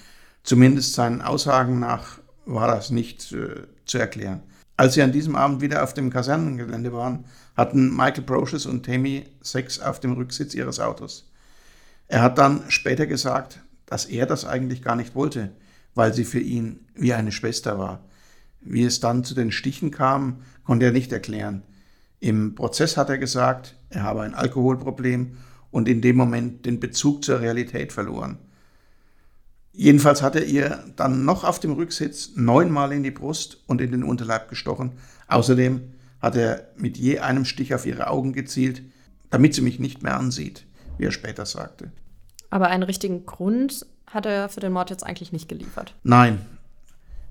[0.44, 4.42] Zumindest seinen Aussagen nach war das nicht äh, zu erklären.
[4.78, 7.26] Als sie an diesem Abend wieder auf dem Kasernengelände waren,
[7.56, 11.32] hatten Michael Brocious und Tammy Sex auf dem Rücksitz ihres Autos.
[12.08, 15.52] Er hat dann später gesagt, dass er das eigentlich gar nicht wollte,
[15.96, 18.04] weil sie für ihn wie eine Schwester war.
[18.62, 21.64] Wie es dann zu den Stichen kam, konnte er nicht erklären.
[22.20, 25.38] Im Prozess hat er gesagt, er habe ein Alkoholproblem
[25.76, 28.38] und in dem Moment den Bezug zur Realität verloren.
[29.74, 33.92] Jedenfalls hat er ihr dann noch auf dem Rücksitz neunmal in die Brust und in
[33.92, 34.94] den Unterleib gestochen.
[35.28, 35.82] Außerdem
[36.22, 38.84] hat er mit je einem Stich auf ihre Augen gezielt,
[39.32, 40.66] damit sie mich nicht mehr ansieht,
[40.98, 41.92] wie er später sagte.
[42.50, 45.94] Aber einen richtigen Grund hat er für den Mord jetzt eigentlich nicht geliefert.
[46.04, 46.40] Nein.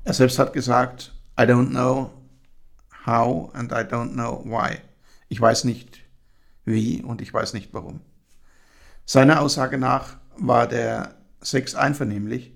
[0.04, 2.10] Er selbst hat gesagt, I don't know
[3.06, 4.76] how and I don't know why.
[5.30, 6.00] Ich weiß nicht
[6.66, 8.02] wie und ich weiß nicht warum.
[9.06, 12.54] Seiner Aussage nach war der Sex einvernehmlich.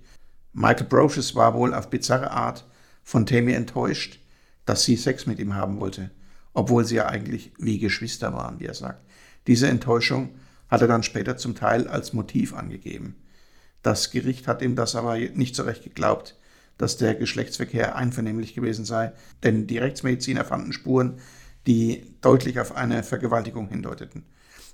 [0.54, 2.66] Michael Brocious war wohl auf bizarre Art
[3.02, 4.20] von Tammy enttäuscht,
[4.64, 6.11] dass sie Sex mit ihm haben wollte,
[6.54, 9.04] obwohl sie ja eigentlich wie Geschwister waren, wie er sagt.
[9.46, 10.30] Diese Enttäuschung
[10.68, 13.16] hat er dann später zum Teil als Motiv angegeben.
[13.82, 16.37] Das Gericht hat ihm das aber nicht so recht geglaubt,
[16.78, 21.18] dass der Geschlechtsverkehr einvernehmlich gewesen sei, denn die Rechtsmediziner fanden Spuren,
[21.66, 24.24] die deutlich auf eine Vergewaltigung hindeuteten.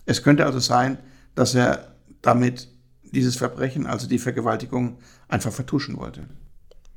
[0.06, 0.98] Es könnte also sein,
[1.34, 2.68] dass er damit
[3.02, 6.24] dieses Verbrechen, also die Vergewaltigung, einfach vertuschen wollte.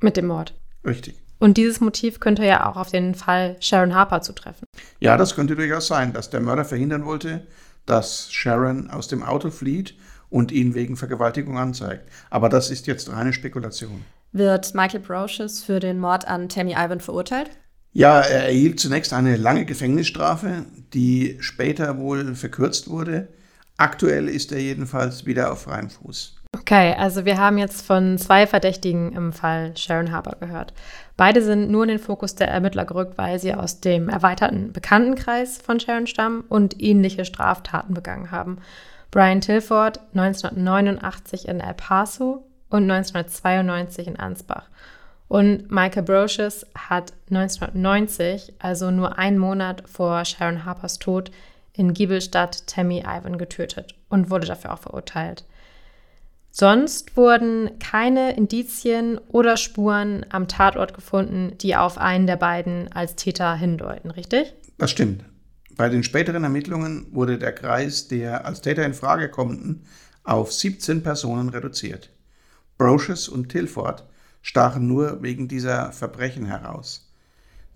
[0.00, 0.54] Mit dem Mord.
[0.84, 1.16] Richtig.
[1.38, 4.66] Und dieses Motiv könnte ja auch auf den Fall Sharon Harper zutreffen.
[4.98, 7.46] Ja, das könnte durchaus sein, dass der Mörder verhindern wollte,
[7.86, 9.94] dass Sharon aus dem Auto flieht
[10.30, 12.08] und ihn wegen Vergewaltigung anzeigt.
[12.30, 14.04] Aber das ist jetzt reine Spekulation.
[14.32, 17.50] Wird Michael Brocious für den Mord an Tammy Ivan verurteilt?
[17.92, 23.28] Ja, er erhielt zunächst eine lange Gefängnisstrafe, die später wohl verkürzt wurde.
[23.78, 26.34] Aktuell ist er jedenfalls wieder auf freiem Fuß.
[26.56, 30.72] Okay, also wir haben jetzt von zwei Verdächtigen im Fall Sharon Harper gehört.
[31.16, 35.58] Beide sind nur in den Fokus der Ermittler gerückt, weil sie aus dem erweiterten Bekanntenkreis
[35.58, 38.58] von Sharon stammen und ähnliche Straftaten begangen haben.
[39.12, 44.68] Brian Tilford 1989 in El Paso und 1992 in Ansbach.
[45.28, 51.30] Und Michael Brocious hat 1990, also nur einen Monat vor Sharon Harpers Tod,
[51.78, 55.44] in Giebelstadt Tammy Ivan getötet und wurde dafür auch verurteilt.
[56.50, 63.14] Sonst wurden keine Indizien oder Spuren am Tatort gefunden, die auf einen der beiden als
[63.14, 64.54] Täter hindeuten, richtig?
[64.76, 65.24] Das stimmt.
[65.76, 69.84] Bei den späteren Ermittlungen wurde der Kreis der als Täter in Frage kommenden
[70.24, 72.10] auf 17 Personen reduziert.
[72.76, 74.04] Brocious und Tilford
[74.42, 77.08] stachen nur wegen dieser Verbrechen heraus.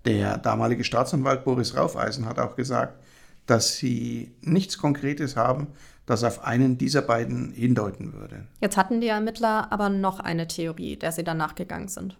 [0.05, 3.02] Der damalige Staatsanwalt Boris Raufeisen hat auch gesagt,
[3.45, 5.67] dass sie nichts Konkretes haben,
[6.05, 8.47] das auf einen dieser beiden hindeuten würde.
[8.59, 12.17] Jetzt hatten die Ermittler aber noch eine Theorie, der sie dann nachgegangen sind.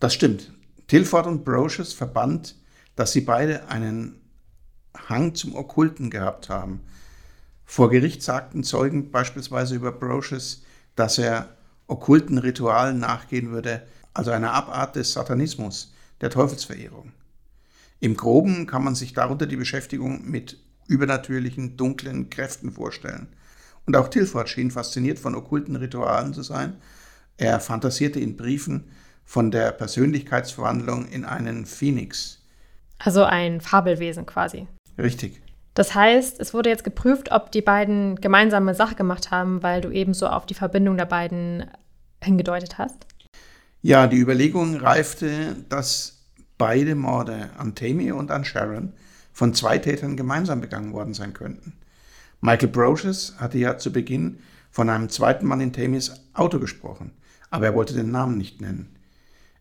[0.00, 0.52] Das stimmt.
[0.88, 2.56] Tilford und Brocious verband,
[2.96, 4.20] dass sie beide einen
[5.08, 6.80] Hang zum Okkulten gehabt haben.
[7.64, 10.62] Vor Gericht sagten Zeugen beispielsweise über Brocious,
[10.96, 17.12] dass er okkulten Ritualen nachgehen würde, also einer Abart des Satanismus, der Teufelsverehrung.
[18.04, 23.28] Im groben kann man sich darunter die Beschäftigung mit übernatürlichen, dunklen Kräften vorstellen.
[23.86, 26.76] Und auch Tilford schien fasziniert von okkulten Ritualen zu sein.
[27.38, 28.90] Er fantasierte in Briefen
[29.24, 32.42] von der Persönlichkeitsverwandlung in einen Phoenix.
[32.98, 34.68] Also ein Fabelwesen quasi.
[34.98, 35.40] Richtig.
[35.72, 39.90] Das heißt, es wurde jetzt geprüft, ob die beiden gemeinsame Sache gemacht haben, weil du
[39.90, 41.70] ebenso auf die Verbindung der beiden
[42.22, 43.06] hingedeutet hast.
[43.80, 46.14] Ja, die Überlegung reifte, dass
[46.58, 48.92] beide Morde an Tammy und an Sharon
[49.32, 51.74] von zwei Tätern gemeinsam begangen worden sein könnten.
[52.40, 54.38] Michael Brocious hatte ja zu Beginn
[54.70, 57.12] von einem zweiten Mann in Tamys Auto gesprochen,
[57.50, 58.96] aber er wollte den Namen nicht nennen.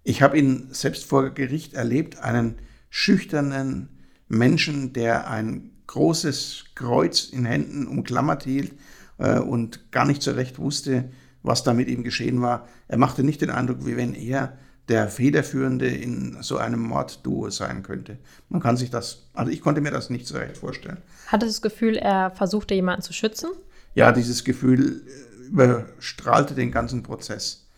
[0.03, 2.55] Ich habe ihn selbst vor Gericht erlebt, einen
[2.89, 3.89] schüchternen
[4.27, 8.73] Menschen, der ein großes Kreuz in Händen umklammert hielt
[9.17, 11.09] äh, und gar nicht so recht wusste,
[11.41, 12.67] was da mit ihm geschehen war.
[12.87, 14.57] Er machte nicht den Eindruck, wie wenn er
[14.89, 18.17] der Federführende in so einem Mordduo sein könnte.
[18.49, 20.97] Man kann sich das, also ich konnte mir das nicht so recht vorstellen.
[21.27, 23.49] Hattest du das Gefühl, er versuchte jemanden zu schützen?
[23.95, 27.69] Ja, dieses Gefühl äh, überstrahlte den ganzen Prozess.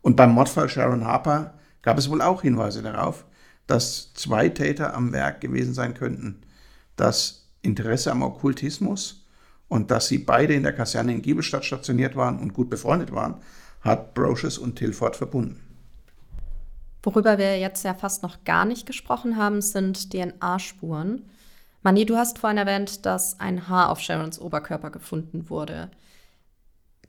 [0.00, 3.24] Und beim Mordfall Sharon Harper gab es wohl auch Hinweise darauf,
[3.66, 6.42] dass zwei Täter am Werk gewesen sein könnten.
[6.96, 9.26] Das Interesse am Okkultismus
[9.68, 13.36] und dass sie beide in der Kaserne in Giebelstadt stationiert waren und gut befreundet waren,
[13.80, 15.63] hat Brocious und Tilford verbunden.
[17.04, 21.22] Worüber wir jetzt ja fast noch gar nicht gesprochen haben, sind DNA-Spuren.
[21.82, 25.90] Mani, du hast vorhin erwähnt, dass ein Haar auf Sharons Oberkörper gefunden wurde.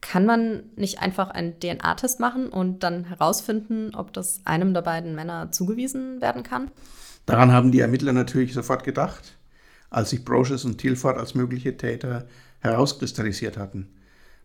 [0.02, 5.16] Kann man nicht einfach einen DNA-Test machen und dann herausfinden, ob das einem der beiden
[5.16, 6.72] Männer zugewiesen werden kann?
[7.26, 9.38] Daran haben die Ermittler natürlich sofort gedacht,
[9.90, 12.28] als sich Brocious und Tilford als mögliche Täter
[12.60, 13.88] herauskristallisiert hatten.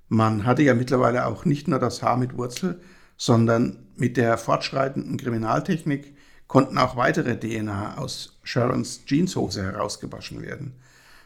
[0.08, 2.80] Man hatte ja mittlerweile auch nicht nur das Haar mit Wurzel,
[3.20, 6.14] sondern mit der fortschreitenden Kriminaltechnik
[6.48, 10.72] konnten auch weitere DNA aus Sharons Jeanshose herausgewaschen werden.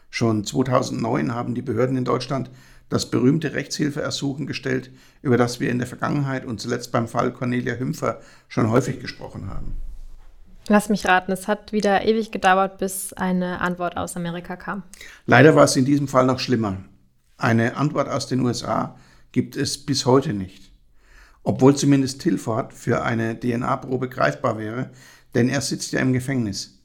[0.09, 2.51] Schon 2009 haben die Behörden in Deutschland
[2.89, 7.75] das berühmte Rechtshilfeersuchen gestellt, über das wir in der Vergangenheit und zuletzt beim Fall Cornelia
[7.75, 9.77] Hümpfer schon häufig gesprochen haben.
[10.67, 14.83] Lass mich raten, es hat wieder ewig gedauert, bis eine Antwort aus Amerika kam.
[15.27, 16.75] Leider war es in diesem Fall noch schlimmer.
[17.37, 18.97] Eine Antwort aus den USA
[19.31, 20.64] gibt es bis heute nicht
[21.45, 24.89] obwohl zumindest Tilford für eine DNA-Probe greifbar wäre,
[25.35, 26.79] denn er sitzt ja im Gefängnis.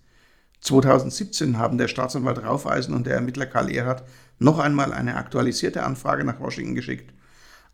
[0.61, 4.05] 2017 haben der Staatsanwalt Raufeisen und der Ermittler Karl Erhardt
[4.39, 7.13] noch einmal eine aktualisierte Anfrage nach Washington geschickt,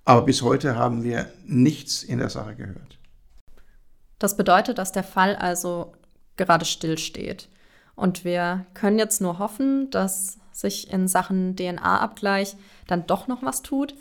[0.05, 2.99] aber bis heute haben wir nichts in der Sache gehört.
[4.20, 5.92] Das bedeutet, dass der Fall also
[6.37, 7.49] gerade stillsteht.
[7.96, 13.62] Und wir können jetzt nur hoffen, dass sich in Sachen DNA-Abgleich dann doch noch was
[13.62, 13.94] tut.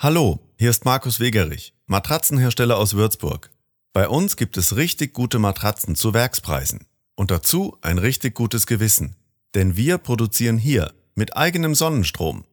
[0.00, 3.50] Hallo, hier ist Markus Wegerich, Matratzenhersteller aus Würzburg.
[3.92, 6.86] Bei uns gibt es richtig gute Matratzen zu Werkspreisen.
[7.16, 9.16] Und dazu ein richtig gutes Gewissen.
[9.56, 12.44] Denn wir produzieren hier mit eigenem Sonnenstrom.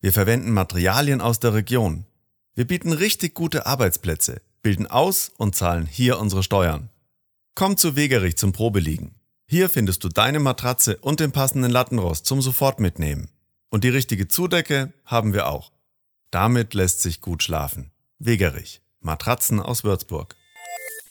[0.00, 2.06] Wir verwenden Materialien aus der Region.
[2.54, 6.88] Wir bieten richtig gute Arbeitsplätze, bilden aus und zahlen hier unsere Steuern.
[7.56, 9.16] Komm zu Wegerich zum Probeliegen.
[9.48, 13.28] Hier findest du deine Matratze und den passenden Lattenrost zum sofort mitnehmen.
[13.70, 15.71] Und die richtige Zudecke haben wir auch.
[16.32, 17.92] Damit lässt sich gut schlafen.
[18.18, 18.80] Wegerich.
[19.00, 20.34] Matratzen aus Würzburg.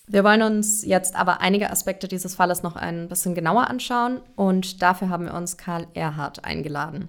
[0.08, 4.82] Wir wollen uns jetzt aber einige Aspekte dieses Falles noch ein bisschen genauer anschauen und
[4.82, 7.08] dafür haben wir uns Karl Erhardt eingeladen.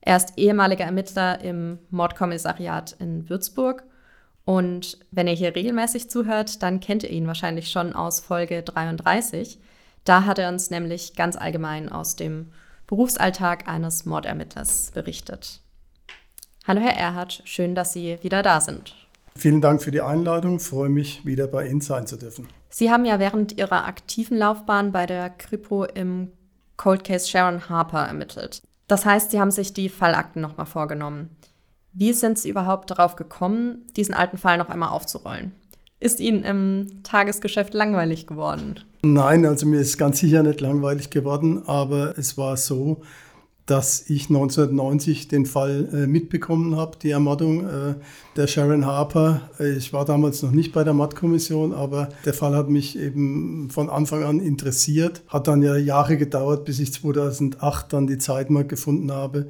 [0.00, 3.84] Er ist ehemaliger Ermittler im Mordkommissariat in Würzburg
[4.46, 9.58] und wenn ihr hier regelmäßig zuhört, dann kennt ihr ihn wahrscheinlich schon aus Folge 33.
[10.04, 12.52] Da hat er uns nämlich ganz allgemein aus dem
[12.86, 15.60] Berufsalltag eines Mordermittlers berichtet.
[16.68, 18.94] Hallo Herr Erhardt, schön, dass Sie wieder da sind.
[19.34, 20.56] Vielen Dank für die Einladung.
[20.56, 22.46] Ich freue mich, wieder bei Ihnen sein zu dürfen.
[22.68, 26.30] Sie haben ja während Ihrer aktiven Laufbahn bei der Kripo im
[26.76, 28.60] Cold Case Sharon Harper ermittelt.
[28.86, 31.30] Das heißt, Sie haben sich die Fallakten nochmal vorgenommen.
[31.94, 35.52] Wie sind Sie überhaupt darauf gekommen, diesen alten Fall noch einmal aufzurollen?
[36.00, 38.78] Ist Ihnen im Tagesgeschäft langweilig geworden?
[39.02, 43.00] Nein, also mir ist ganz sicher nicht langweilig geworden, aber es war so,
[43.68, 47.94] dass ich 1990 den Fall äh, mitbekommen habe, die Ermordung äh,
[48.34, 49.42] der Sharon Harper.
[49.60, 53.68] Äh, ich war damals noch nicht bei der Mordkommission, aber der Fall hat mich eben
[53.70, 55.22] von Anfang an interessiert.
[55.28, 59.48] Hat dann ja Jahre gedauert, bis ich 2008 dann die Zeit mal gefunden habe,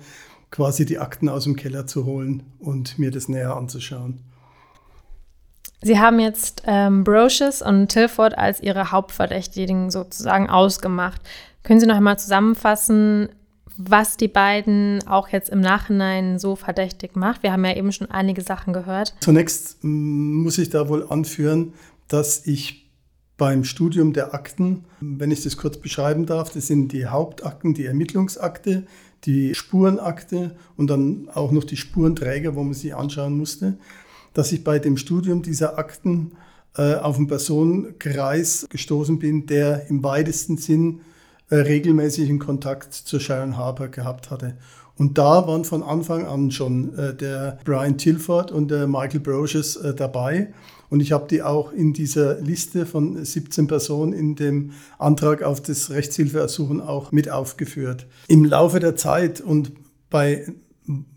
[0.50, 4.18] quasi die Akten aus dem Keller zu holen und mir das näher anzuschauen.
[5.80, 11.20] Sie haben jetzt ähm, Brocious und Tilford als Ihre Hauptverdächtigen sozusagen ausgemacht.
[11.62, 13.28] Können Sie noch einmal zusammenfassen,
[13.78, 17.42] was die beiden auch jetzt im Nachhinein so verdächtig macht.
[17.42, 19.14] Wir haben ja eben schon einige Sachen gehört.
[19.20, 21.72] Zunächst muss ich da wohl anführen,
[22.08, 22.90] dass ich
[23.36, 27.86] beim Studium der Akten, wenn ich das kurz beschreiben darf, das sind die Hauptakten, die
[27.86, 28.84] Ermittlungsakte,
[29.24, 33.78] die Spurenakte und dann auch noch die Spurenträger, wo man sie anschauen musste,
[34.34, 36.32] dass ich bei dem Studium dieser Akten
[36.76, 41.00] äh, auf einen Personenkreis gestoßen bin, der im weitesten Sinn
[41.50, 44.54] äh, regelmäßigen Kontakt zu Sharon Harper gehabt hatte.
[44.96, 49.76] Und da waren von Anfang an schon äh, der Brian Tilford und der Michael Brocious
[49.76, 50.52] äh, dabei.
[50.90, 55.62] Und ich habe die auch in dieser Liste von 17 Personen in dem Antrag auf
[55.62, 58.06] das Rechtshilfeersuchen auch mit aufgeführt.
[58.26, 59.72] Im Laufe der Zeit und
[60.10, 60.46] bei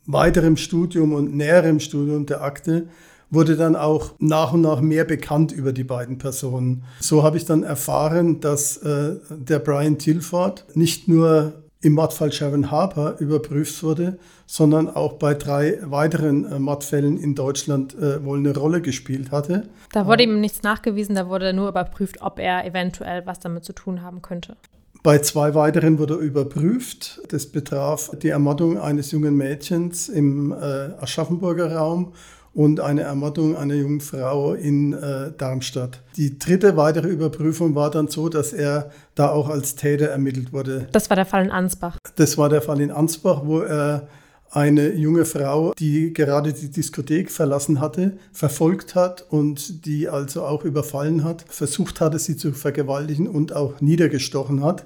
[0.06, 2.88] weiterem Studium und näherem Studium der Akte
[3.32, 6.84] wurde dann auch nach und nach mehr bekannt über die beiden Personen.
[7.00, 12.70] So habe ich dann erfahren, dass äh, der Brian Tilford nicht nur im Mordfall Sharon
[12.70, 18.56] Harper überprüft wurde, sondern auch bei drei weiteren äh, Mordfällen in Deutschland äh, wohl eine
[18.56, 19.63] Rolle gespielt hatte.
[19.91, 23.74] Da wurde ihm nichts nachgewiesen, da wurde nur überprüft, ob er eventuell was damit zu
[23.74, 24.58] tun haben könnte.
[25.04, 27.22] Bei zwei weiteren wurde überprüft.
[27.30, 32.13] Das betraf die Ermordung eines jungen Mädchens im äh, Aschaffenburger Raum
[32.54, 36.02] und eine Ermordung einer jungen Frau in äh, Darmstadt.
[36.18, 40.88] Die dritte weitere Überprüfung war dann so, dass er da auch als Täter ermittelt wurde.
[40.92, 41.98] Das war der Fall in Ansbach.
[42.16, 44.08] Das war der Fall in Ansbach, wo er
[44.52, 50.66] eine junge Frau, die gerade die Diskothek verlassen hatte, verfolgt hat und die also auch
[50.66, 54.86] überfallen hat, versucht hatte, sie zu vergewaltigen und auch niedergestochen hat.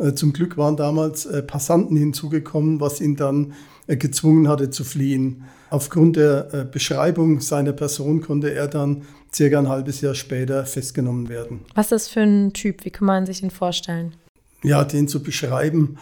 [0.00, 3.52] Äh, zum Glück waren damals äh, Passanten hinzugekommen, was ihn dann
[3.86, 5.44] äh, gezwungen hatte zu fliehen.
[5.68, 11.60] Aufgrund der Beschreibung seiner Person konnte er dann circa ein halbes Jahr später festgenommen werden.
[11.76, 12.84] Was ist das für ein Typ?
[12.84, 14.16] Wie kann man sich ihn vorstellen?
[14.64, 15.96] Ja, den zu beschreiben.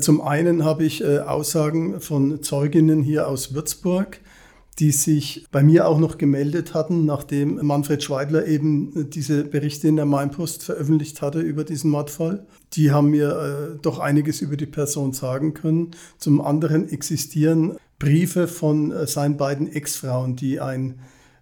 [0.00, 4.20] Zum einen habe ich Aussagen von Zeuginnen hier aus Würzburg,
[4.78, 9.96] die sich bei mir auch noch gemeldet hatten, nachdem Manfred Schweidler eben diese Berichte in
[9.96, 12.46] der Mainpost veröffentlicht hatte über diesen Mordfall.
[12.74, 13.30] Die haben mir
[13.74, 15.92] äh, doch einiges über die Person sagen können.
[16.18, 20.98] Zum anderen existieren Briefe von äh, seinen beiden Ex-Frauen, die ein,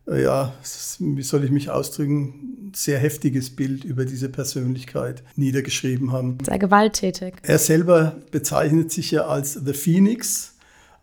[0.07, 0.55] äh, ja,
[1.01, 6.39] wie soll ich mich ausdrücken, sehr heftiges Bild über diese Persönlichkeit niedergeschrieben haben.
[6.45, 7.35] Sehr gewalttätig.
[7.43, 10.54] Er selber bezeichnet sich ja als The Phoenix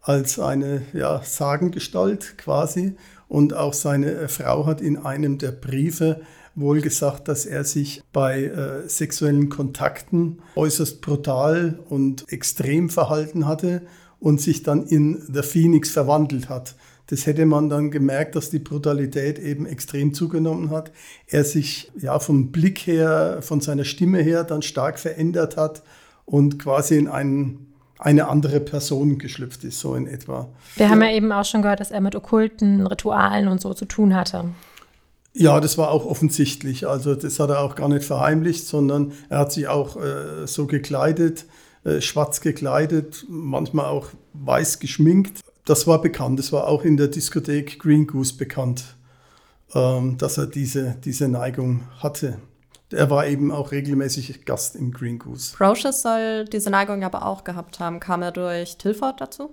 [0.02, 2.96] als eine ja, Sagengestalt quasi.
[3.28, 6.22] Und auch seine äh, Frau hat in einem der Briefe
[6.54, 13.84] wohl gesagt, dass er sich bei äh, sexuellen Kontakten äußerst brutal und extrem verhalten hatte
[14.20, 16.76] und sich dann in The Phoenix verwandelt hat.
[17.08, 20.92] Das hätte man dann gemerkt, dass die Brutalität eben extrem zugenommen hat.
[21.28, 25.84] Er sich ja vom Blick her, von seiner Stimme her dann stark verändert hat
[26.26, 27.71] und quasi in einen
[28.02, 30.50] eine andere Person geschlüpft ist, so in etwa.
[30.76, 33.86] Wir haben ja eben auch schon gehört, dass er mit okkulten Ritualen und so zu
[33.86, 34.46] tun hatte.
[35.34, 36.88] Ja, das war auch offensichtlich.
[36.88, 40.66] Also das hat er auch gar nicht verheimlicht, sondern er hat sich auch äh, so
[40.66, 41.46] gekleidet,
[41.84, 45.40] äh, schwarz gekleidet, manchmal auch weiß geschminkt.
[45.66, 46.40] Das war bekannt.
[46.40, 48.84] Das war auch in der Diskothek Green Goose bekannt,
[49.76, 52.40] ähm, dass er diese, diese Neigung hatte.
[52.94, 55.56] Er war eben auch regelmäßig Gast im Green Goose.
[55.58, 58.00] Brocious soll diese Neigung aber auch gehabt haben.
[58.00, 59.52] Kam er durch Tilford dazu?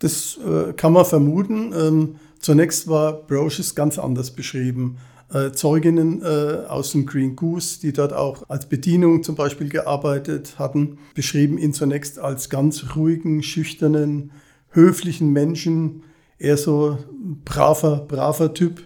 [0.00, 1.72] Das äh, kann man vermuten.
[1.72, 4.98] Ähm, zunächst war Brocious ganz anders beschrieben.
[5.32, 10.58] Äh, Zeuginnen äh, aus dem Green Goose, die dort auch als Bedienung zum Beispiel gearbeitet
[10.58, 14.32] hatten, beschrieben ihn zunächst als ganz ruhigen, schüchternen,
[14.70, 16.02] höflichen Menschen,
[16.38, 16.98] eher so
[17.44, 18.82] braver, braver Typ.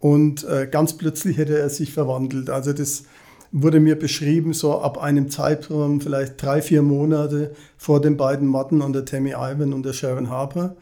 [0.00, 2.50] Und äh, ganz plötzlich hätte er sich verwandelt.
[2.50, 3.04] Also das
[3.52, 8.80] wurde mir beschrieben, so ab einem Zeitraum, vielleicht drei, vier Monate vor den beiden Matten
[8.80, 10.76] und der Tammy Ivan und der Sharon Harper,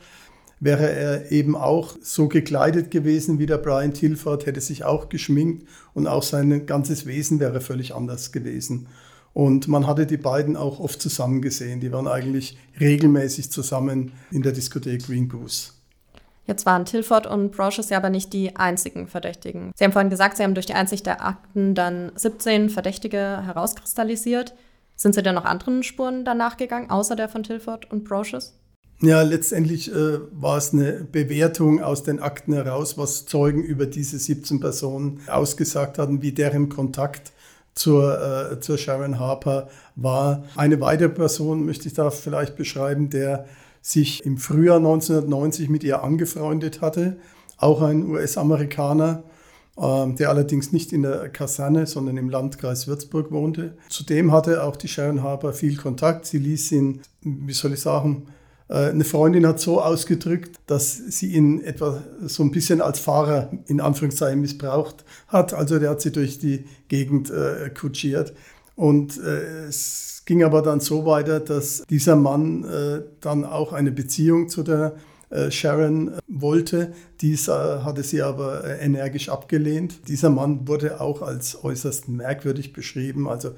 [0.60, 5.66] wäre er eben auch so gekleidet gewesen wie der Brian Tilford, hätte sich auch geschminkt
[5.94, 8.88] und auch sein ganzes Wesen wäre völlig anders gewesen.
[9.34, 11.78] Und man hatte die beiden auch oft zusammen gesehen.
[11.80, 15.77] Die waren eigentlich regelmäßig zusammen in der Diskothek Green Goose.
[16.48, 19.70] Jetzt waren Tilford und Brocious ja aber nicht die einzigen Verdächtigen.
[19.76, 24.54] Sie haben vorhin gesagt, Sie haben durch die Einsicht der Akten dann 17 Verdächtige herauskristallisiert.
[24.96, 28.54] Sind Sie denn noch anderen Spuren danach gegangen, außer der von Tilford und Brocious?
[29.00, 34.18] Ja, letztendlich äh, war es eine Bewertung aus den Akten heraus, was Zeugen über diese
[34.18, 37.32] 17 Personen ausgesagt hatten, wie deren Kontakt
[37.74, 40.44] zur, äh, zur Sharon Harper war.
[40.56, 43.46] Eine weitere Person möchte ich da vielleicht beschreiben, der
[43.82, 47.18] sich im Frühjahr 1990 mit ihr angefreundet hatte,
[47.56, 49.24] auch ein US-Amerikaner,
[49.78, 53.76] ähm, der allerdings nicht in der Kaserne, sondern im Landkreis Würzburg wohnte.
[53.88, 56.26] Zudem hatte auch die Sharon Harper viel Kontakt.
[56.26, 58.26] Sie ließ ihn, wie soll ich sagen,
[58.68, 63.50] äh, eine Freundin hat so ausgedrückt, dass sie ihn etwa so ein bisschen als Fahrer
[63.66, 65.54] in Anführungszeichen missbraucht hat.
[65.54, 68.34] Also der hat sie durch die Gegend äh, kutschiert.
[68.78, 73.90] Und äh, es ging aber dann so weiter, dass dieser Mann äh, dann auch eine
[73.90, 74.94] Beziehung zu der
[75.30, 76.92] äh, Sharon äh, wollte.
[77.20, 80.06] Dies hatte sie aber energisch abgelehnt.
[80.06, 83.28] Dieser Mann wurde auch als äußerst merkwürdig beschrieben.
[83.28, 83.54] Also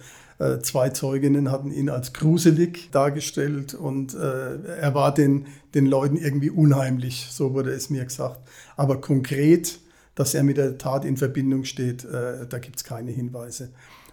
[0.62, 5.44] zwei Zeuginnen hatten ihn als gruselig dargestellt und er war den,
[5.74, 8.40] den Leuten irgendwie unheimlich, so wurde es mir gesagt.
[8.74, 9.80] Aber konkret,
[10.14, 13.68] dass er mit der Tat in Verbindung steht, da gibt es keine Hinweise.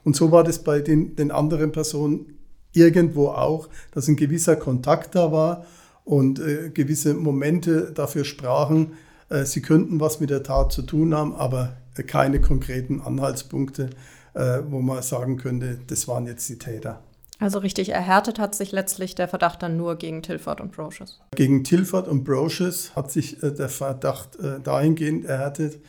[0.07, 2.39] Und so war das bei den, den anderen Personen
[2.71, 5.65] irgendwo auch, dass ein gewisser Kontakt da war
[6.05, 8.93] und äh, gewisse Momente dafür sprachen,
[9.27, 13.89] äh, sie könnten was mit der Tat zu tun haben, aber äh, keine konkreten Anhaltspunkte,
[14.33, 17.01] äh, wo man sagen könnte, das waren jetzt die Täter.
[17.39, 21.19] Also richtig erhärtet hat sich letztlich der Verdacht dann nur gegen Tilford und Brocious.
[21.35, 25.79] Gegen Tilford und Brocious hat sich äh, der Verdacht äh, dahingehend erhärtet,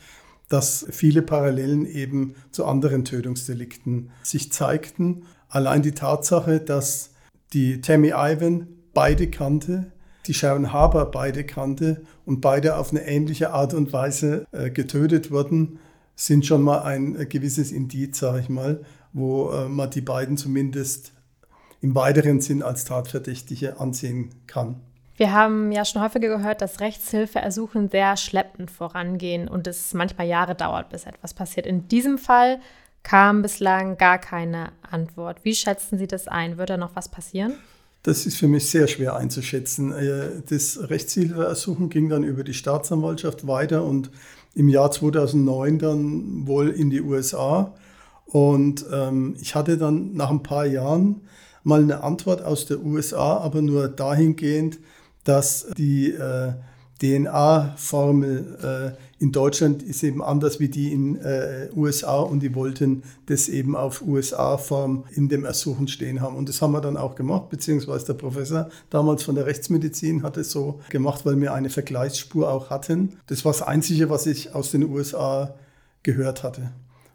[0.49, 5.23] dass viele Parallelen eben zu anderen Tötungsdelikten sich zeigten.
[5.47, 7.11] Allein die Tatsache, dass
[7.53, 9.91] die Tammy Ivan beide kannte,
[10.25, 15.31] die Sharon Harper beide kannte und beide auf eine ähnliche Art und Weise äh, getötet
[15.31, 15.79] wurden,
[16.15, 18.83] sind schon mal ein äh, gewisses Indiz, sage ich mal,
[19.13, 21.13] wo äh, man die beiden zumindest
[21.81, 24.81] im weiteren Sinn als Tatverdächtige ansehen kann.
[25.19, 30.55] Wir haben ja schon häufiger gehört, dass Rechtshilfeersuchen sehr schleppend vorangehen und es manchmal Jahre
[30.55, 31.65] dauert, bis etwas passiert.
[31.65, 32.61] In diesem Fall
[33.03, 35.43] kam bislang gar keine Antwort.
[35.43, 36.57] Wie schätzen Sie das ein?
[36.57, 37.55] Wird da noch was passieren?
[38.03, 39.91] Das ist für mich sehr schwer einzuschätzen.
[39.91, 44.11] Äh, das Rechtshilfeersuchen ging dann über die Staatsanwaltschaft weiter und
[44.55, 47.75] im Jahr 2009 dann wohl in die USA.
[48.25, 51.27] Und ähm, ich hatte dann nach ein paar Jahren
[51.63, 54.79] mal eine Antwort aus der USA, aber nur dahingehend,
[55.23, 56.53] dass die äh,
[57.01, 63.03] DNA-Formel äh, in Deutschland ist eben anders wie die in äh, USA und die wollten
[63.27, 66.35] das eben auf USA-Form in dem Ersuchen stehen haben.
[66.35, 70.37] Und das haben wir dann auch gemacht, beziehungsweise der Professor damals von der Rechtsmedizin hat
[70.37, 73.17] es so gemacht, weil wir eine Vergleichsspur auch hatten.
[73.27, 75.55] Das war das Einzige, was ich aus den USA
[76.03, 76.71] gehört hatte.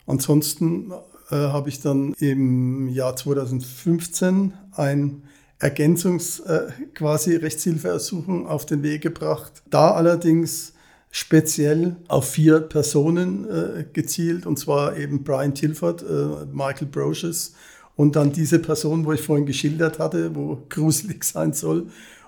[0.07, 0.93] Ansonsten
[1.31, 5.23] äh, habe ich dann im Jahr 2015 ein
[5.65, 9.63] Ergänzungs äh, quasi Rechtshilfeersuchung auf den Weg gebracht.
[9.71, 10.75] Da allerdings
[11.11, 17.55] speziell auf vier Personen äh, gezielt, und zwar eben Brian Tilford, äh, Michael Brocious
[17.97, 21.87] und dann diese Person, wo ich vorhin geschildert hatte, wo gruselig sein soll,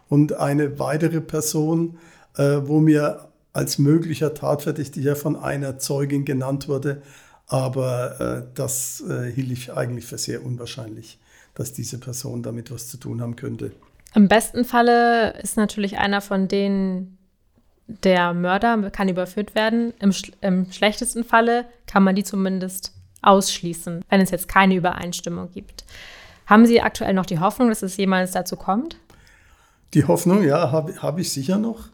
[0.08, 1.98] und eine weitere Person,
[2.38, 7.02] äh, wo mir als möglicher Tatverdächtiger von einer Zeugin genannt wurde,
[7.48, 11.18] aber äh, das äh, hielt ich eigentlich für sehr unwahrscheinlich
[11.56, 13.72] dass diese Person damit was zu tun haben könnte.
[14.14, 17.18] Im besten Falle ist natürlich einer von denen
[17.86, 19.92] der Mörder, kann überführt werden.
[20.00, 22.92] Im, sch Im schlechtesten Falle kann man die zumindest
[23.22, 25.84] ausschließen, wenn es jetzt keine Übereinstimmung gibt.
[26.46, 28.96] Haben Sie aktuell noch die Hoffnung, dass es jemals dazu kommt?
[29.94, 31.88] Die Hoffnung, ja, habe hab ich sicher noch.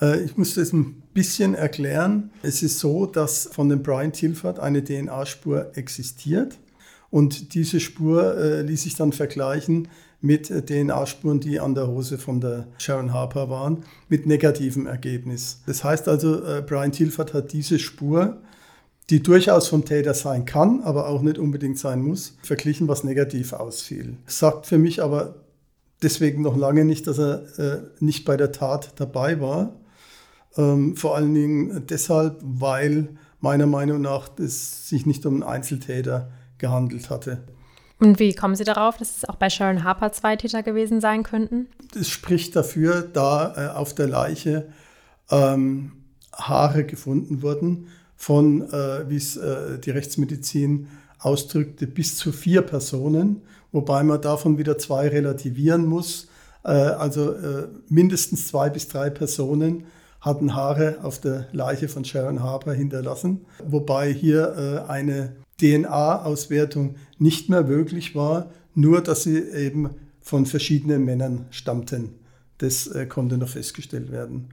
[0.00, 2.30] Äh, ich muss das ein bisschen erklären.
[2.42, 6.58] Es ist so, dass von dem Brian Tilford eine DNA-Spur existiert
[7.10, 9.88] und diese Spur äh, ließ sich dann vergleichen
[10.20, 15.62] mit DNA-Spuren, die an der Hose von der Sharon Harper waren, mit negativem Ergebnis.
[15.66, 18.38] Das heißt also, äh, Brian Tilford hat diese Spur,
[19.10, 23.52] die durchaus vom Täter sein kann, aber auch nicht unbedingt sein muss, verglichen, was negativ
[23.52, 24.16] ausfiel.
[24.26, 25.36] Sagt für mich aber
[26.02, 29.76] deswegen noch lange nicht, dass er äh, nicht bei der Tat dabei war.
[30.56, 33.08] Ähm, vor allen Dingen deshalb, weil
[33.40, 37.44] meiner Meinung nach es sich nicht um einen Einzeltäter gehandelt hatte.
[38.00, 41.24] Und wie kommen Sie darauf, dass es auch bei Sharon Harper zwei Täter gewesen sein
[41.24, 41.66] könnten?
[41.98, 44.68] Es spricht dafür, da äh, auf der Leiche
[45.30, 45.92] ähm,
[46.32, 50.88] Haare gefunden wurden von, äh, wie es äh, die Rechtsmedizin
[51.18, 53.42] ausdrückte, bis zu vier Personen,
[53.72, 56.28] wobei man davon wieder zwei relativieren muss.
[56.64, 59.86] Äh, also äh, mindestens zwei bis drei Personen
[60.20, 67.48] hatten Haare auf der Leiche von Sharon Harper hinterlassen, wobei hier äh, eine DNA-Auswertung nicht
[67.48, 69.90] mehr möglich war, nur dass sie eben
[70.20, 72.14] von verschiedenen Männern stammten.
[72.58, 74.48] Das äh, konnte noch festgestellt werden.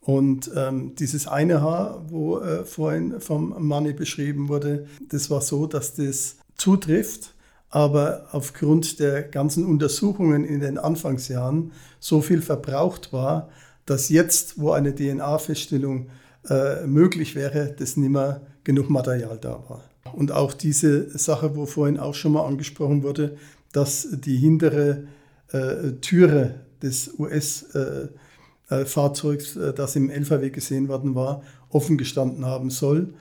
[0.00, 5.66] Und ähm, dieses eine Haar, wo äh, vorhin vom Manni beschrieben wurde, das war so,
[5.66, 7.34] dass das zutrifft,
[7.68, 13.50] aber aufgrund der ganzen Untersuchungen in den Anfangsjahren so viel verbraucht war,
[13.84, 16.08] dass jetzt, wo eine DNA-Feststellung
[16.48, 19.84] äh, möglich wäre, das nicht mehr genug Material da war.
[20.14, 23.36] Und auch diese Sache, wo vorhin auch schon mal angesprochen wurde,
[23.72, 25.08] dass die hintere
[25.52, 32.70] äh, Türe des US-Fahrzeugs, äh, äh, das im LKW gesehen worden war, offen gestanden haben
[32.70, 33.14] soll,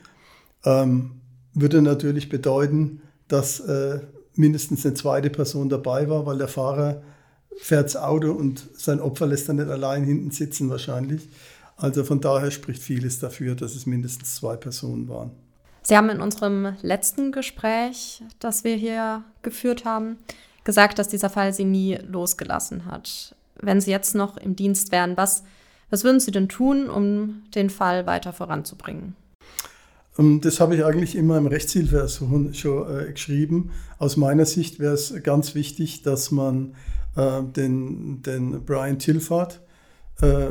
[0.66, 1.22] ähm,
[1.54, 4.00] würde natürlich bedeuten, dass äh,
[4.36, 7.02] mindestens eine zweite Person dabei war, weil der Fahrer
[7.58, 11.28] fährt das Auto und sein Opfer lässt dann nicht allein hinten sitzen wahrscheinlich.
[11.76, 15.32] Also von daher spricht vieles dafür, dass es mindestens zwei Personen waren.
[15.88, 20.18] Sie haben in unserem letzten Gespräch, das wir hier geführt haben,
[20.66, 23.34] gesagt, dass dieser Fall Sie nie losgelassen hat.
[23.62, 25.44] Wenn Sie jetzt noch im Dienst wären, was,
[25.90, 29.16] was würden Sie denn tun, um den Fall weiter voranzubringen?
[30.20, 33.72] Ähm, das habe ich eigentlich immer im Rechtshilfeersuchen schon äh, geschrieben.
[33.98, 36.76] Aus meiner Sicht wäre es ganz wichtig, dass man
[37.16, 39.62] äh, den, den Brian Tilford
[40.20, 40.48] äh,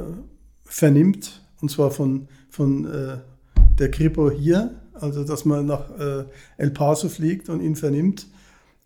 [0.65, 3.19] vernimmt, und zwar von, von äh,
[3.79, 6.25] der Kripo hier, also dass man nach äh,
[6.57, 8.27] El Paso fliegt und ihn vernimmt.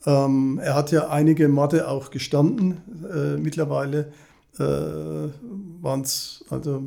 [0.06, 2.80] Ähm, er hat ja einige Morde auch gestanden.
[3.12, 4.12] Äh, mittlerweile
[4.58, 6.82] äh, waren es, also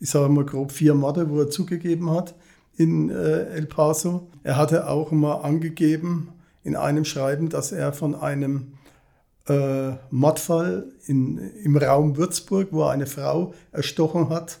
[0.00, 2.34] ich sage mal grob vier Morde, wo er zugegeben hat
[2.76, 4.28] in äh, El Paso.
[4.42, 6.30] Er hatte auch mal angegeben
[6.62, 8.74] in einem Schreiben, dass er von einem
[9.48, 14.58] äh, Mordfall in, im Raum Würzburg, wo er eine Frau erstochen hat,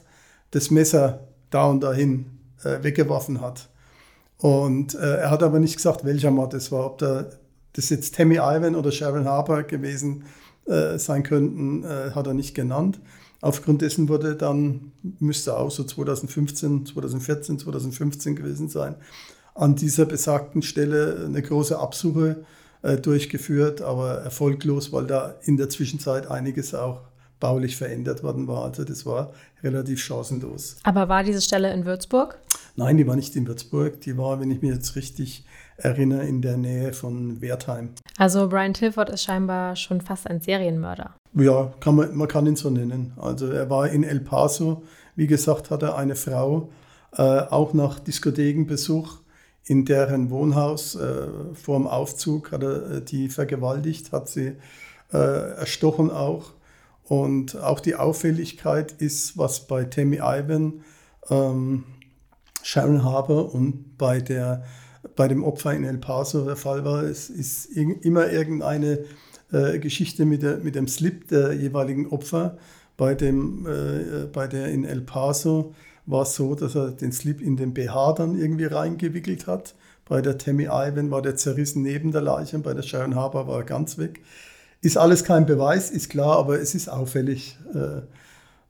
[0.50, 2.26] das Messer da und dahin
[2.64, 3.68] äh, weggeworfen hat.
[4.38, 6.86] Und äh, er hat aber nicht gesagt, welcher Mord es war.
[6.86, 7.26] Ob da,
[7.72, 10.24] das jetzt Tammy Ivan oder Sharon Harper gewesen
[10.66, 13.00] äh, sein könnten, äh, hat er nicht genannt.
[13.40, 18.96] Aufgrund dessen wurde dann, müsste auch so 2015, 2014, 2015 gewesen sein,
[19.54, 22.44] an dieser besagten Stelle eine große Absuche
[22.82, 27.00] äh, durchgeführt, aber erfolglos, weil da in der Zwischenzeit einiges auch
[27.40, 28.64] baulich verändert worden war.
[28.64, 29.32] Also das war
[29.62, 30.76] relativ chancenlos.
[30.82, 32.38] Aber war diese Stelle in Würzburg?
[32.78, 34.00] Nein, die war nicht in Würzburg.
[34.02, 35.44] Die war, wenn ich mich jetzt richtig
[35.76, 37.90] erinnere, in der Nähe von Wertheim.
[38.16, 41.16] Also Brian Tilford ist scheinbar schon fast ein Serienmörder.
[41.34, 43.14] Ja, kann man, man kann ihn so nennen.
[43.16, 44.84] Also er war in El Paso.
[45.16, 46.70] Wie gesagt, hat er eine Frau
[47.16, 49.18] äh, auch nach Diskothekenbesuch
[49.64, 54.54] in deren Wohnhaus äh, vor dem Aufzug hat er äh, die vergewaltigt, hat sie
[55.12, 56.52] äh, erstochen auch.
[57.04, 60.84] Und auch die Auffälligkeit ist, was bei Tammy Ivan,
[61.28, 61.84] ähm,
[62.68, 64.62] Sharon Harper und bei, der,
[65.16, 67.02] bei dem Opfer in El Paso der Fall war.
[67.02, 69.06] Es ist immer irgendeine
[69.50, 72.58] äh, Geschichte mit, der, mit dem Slip der jeweiligen Opfer.
[72.98, 75.72] Bei, dem, äh, bei der in El Paso
[76.04, 79.74] war es so, dass er den Slip in den BH dann irgendwie reingewickelt hat.
[80.06, 83.46] Bei der Tammy Ivan war der zerrissen neben der Leiche und bei der Sharon Harper
[83.46, 84.20] war er ganz weg.
[84.82, 87.58] Ist alles kein Beweis, ist klar, aber es ist auffällig.
[87.72, 88.02] Äh,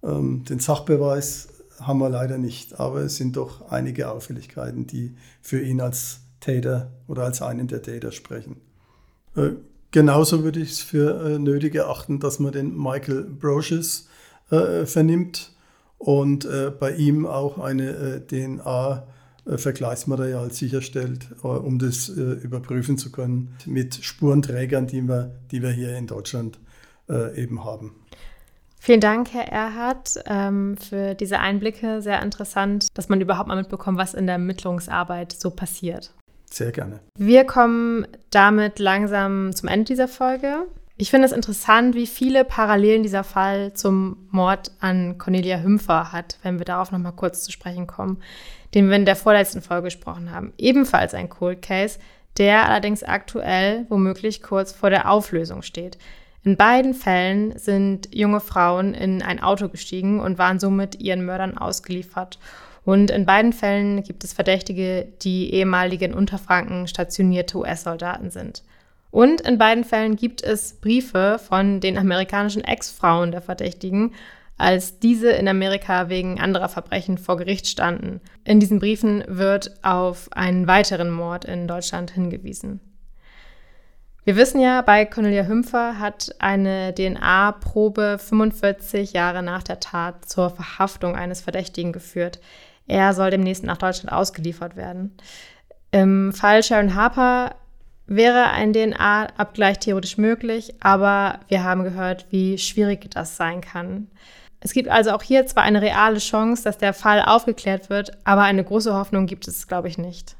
[0.06, 1.48] ähm, den Sachbeweis
[1.80, 6.92] haben wir leider nicht, aber es sind doch einige Auffälligkeiten, die für ihn als Täter
[7.06, 8.56] oder als einen der Täter sprechen.
[9.36, 9.50] Äh,
[9.90, 14.08] genauso würde ich es für äh, nötig erachten, dass man den Michael Broches
[14.50, 15.52] vernimmt
[15.98, 16.48] und
[16.80, 19.06] bei ihm auch eine DNA
[19.56, 25.70] Vergleichsmaterial sicherstellt, äh, um das äh, überprüfen zu können mit Spurenträgern, die wir, die wir
[25.70, 26.58] hier in Deutschland
[27.08, 27.94] äh, eben haben.
[28.80, 32.00] Vielen Dank, Herr Erhard, ähm, für diese Einblicke.
[32.00, 36.14] Sehr interessant, dass man überhaupt mal mitbekommt, was in der Ermittlungsarbeit so passiert.
[36.50, 37.00] Sehr gerne.
[37.16, 40.66] Wir kommen damit langsam zum Ende dieser Folge.
[40.96, 46.38] Ich finde es interessant, wie viele Parallelen dieser Fall zum Mord an Cornelia Hümpfer hat,
[46.42, 48.20] wenn wir darauf nochmal kurz zu sprechen kommen,
[48.74, 50.52] den wir in der vorletzten Folge gesprochen haben.
[50.58, 52.00] Ebenfalls ein Cold Case,
[52.36, 55.98] der allerdings aktuell womöglich kurz vor der Auflösung steht.
[56.44, 61.58] In beiden Fällen sind junge Frauen in ein Auto gestiegen und waren somit ihren Mördern
[61.58, 62.38] ausgeliefert.
[62.84, 68.62] Und in beiden Fällen gibt es Verdächtige, die ehemalige in Unterfranken stationierte US-Soldaten sind.
[69.10, 74.14] Und in beiden Fällen gibt es Briefe von den amerikanischen Ex-Frauen der Verdächtigen,
[74.58, 78.20] als diese in Amerika wegen anderer Verbrechen vor Gericht standen.
[78.44, 82.80] In diesen Briefen wird auf einen weiteren Mord in Deutschland hingewiesen.
[84.28, 90.50] Wir wissen ja, bei Cornelia Hümpfer hat eine DNA-Probe 45 Jahre nach der Tat zur
[90.50, 92.38] Verhaftung eines Verdächtigen geführt.
[92.86, 95.16] Er soll demnächst nach Deutschland ausgeliefert werden.
[95.92, 97.54] Im Fall Sharon Harper
[98.06, 104.08] wäre ein DNA-Abgleich theoretisch möglich, aber wir haben gehört, wie schwierig das sein kann.
[104.60, 108.42] Es gibt also auch hier zwar eine reale Chance, dass der Fall aufgeklärt wird, aber
[108.42, 110.36] eine große Hoffnung gibt es, glaube ich, nicht.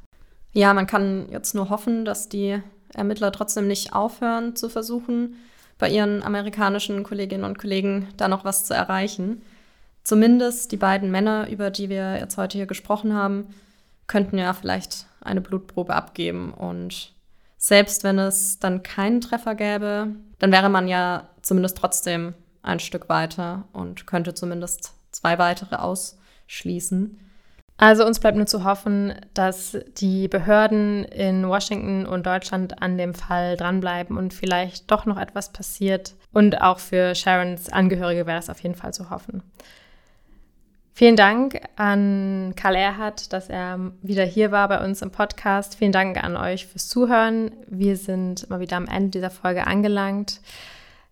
[0.53, 2.61] Ja, man kann jetzt nur hoffen, dass die
[2.93, 5.37] Ermittler trotzdem nicht aufhören zu versuchen,
[5.77, 9.41] bei ihren amerikanischen Kolleginnen und Kollegen da noch was zu erreichen.
[10.03, 13.53] Zumindest die beiden Männer, über die wir jetzt heute hier gesprochen haben,
[14.07, 16.53] könnten ja vielleicht eine Blutprobe abgeben.
[16.53, 17.13] Und
[17.57, 20.07] selbst wenn es dann keinen Treffer gäbe,
[20.39, 27.19] dann wäre man ja zumindest trotzdem ein Stück weiter und könnte zumindest zwei weitere ausschließen.
[27.81, 33.13] Also uns bleibt nur zu hoffen, dass die Behörden in Washington und Deutschland an dem
[33.13, 36.13] Fall dranbleiben und vielleicht doch noch etwas passiert.
[36.33, 39.43] Und auch für Sharons Angehörige wäre es auf jeden Fall zu hoffen.
[40.91, 45.75] Vielen Dank an Karl Erhardt, dass er wieder hier war bei uns im Podcast.
[45.75, 47.51] Vielen Dank an euch fürs Zuhören.
[47.67, 50.41] Wir sind mal wieder am Ende dieser Folge angelangt.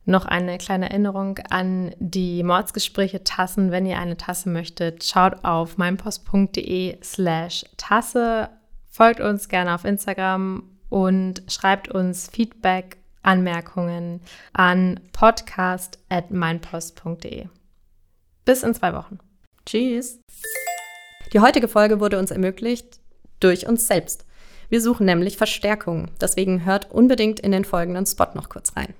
[0.09, 3.71] Noch eine kleine Erinnerung an die Mordsgespräche Tassen.
[3.71, 8.47] Wenn ihr eine Tasse möchtet, schaut auf meinpost.de slash Tasse.
[8.89, 14.21] Folgt uns gerne auf Instagram und schreibt uns Feedback, Anmerkungen
[14.53, 17.47] an podcast at meinpost.de.
[18.45, 19.19] Bis in zwei Wochen.
[19.65, 20.21] Tschüss.
[21.33, 23.01] Die heutige Folge wurde uns ermöglicht
[23.41, 24.25] durch uns selbst.
[24.69, 26.11] Wir suchen nämlich Verstärkung.
[26.21, 28.93] Deswegen hört unbedingt in den folgenden Spot noch kurz rein.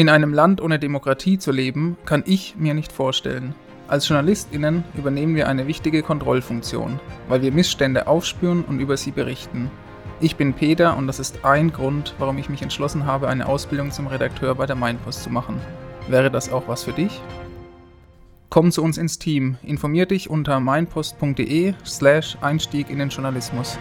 [0.00, 3.54] In einem Land ohne Demokratie zu leben, kann ich mir nicht vorstellen.
[3.86, 6.98] Als JournalistInnen übernehmen wir eine wichtige Kontrollfunktion,
[7.28, 9.70] weil wir Missstände aufspüren und über sie berichten.
[10.18, 13.90] Ich bin Peter und das ist ein Grund, warum ich mich entschlossen habe, eine Ausbildung
[13.90, 15.60] zum Redakteur bei der Mainpost zu machen.
[16.08, 17.20] Wäre das auch was für dich?
[18.48, 19.58] Komm zu uns ins Team.
[19.62, 23.78] Informier dich unter meinpost.de slash Einstieg in den Journalismus.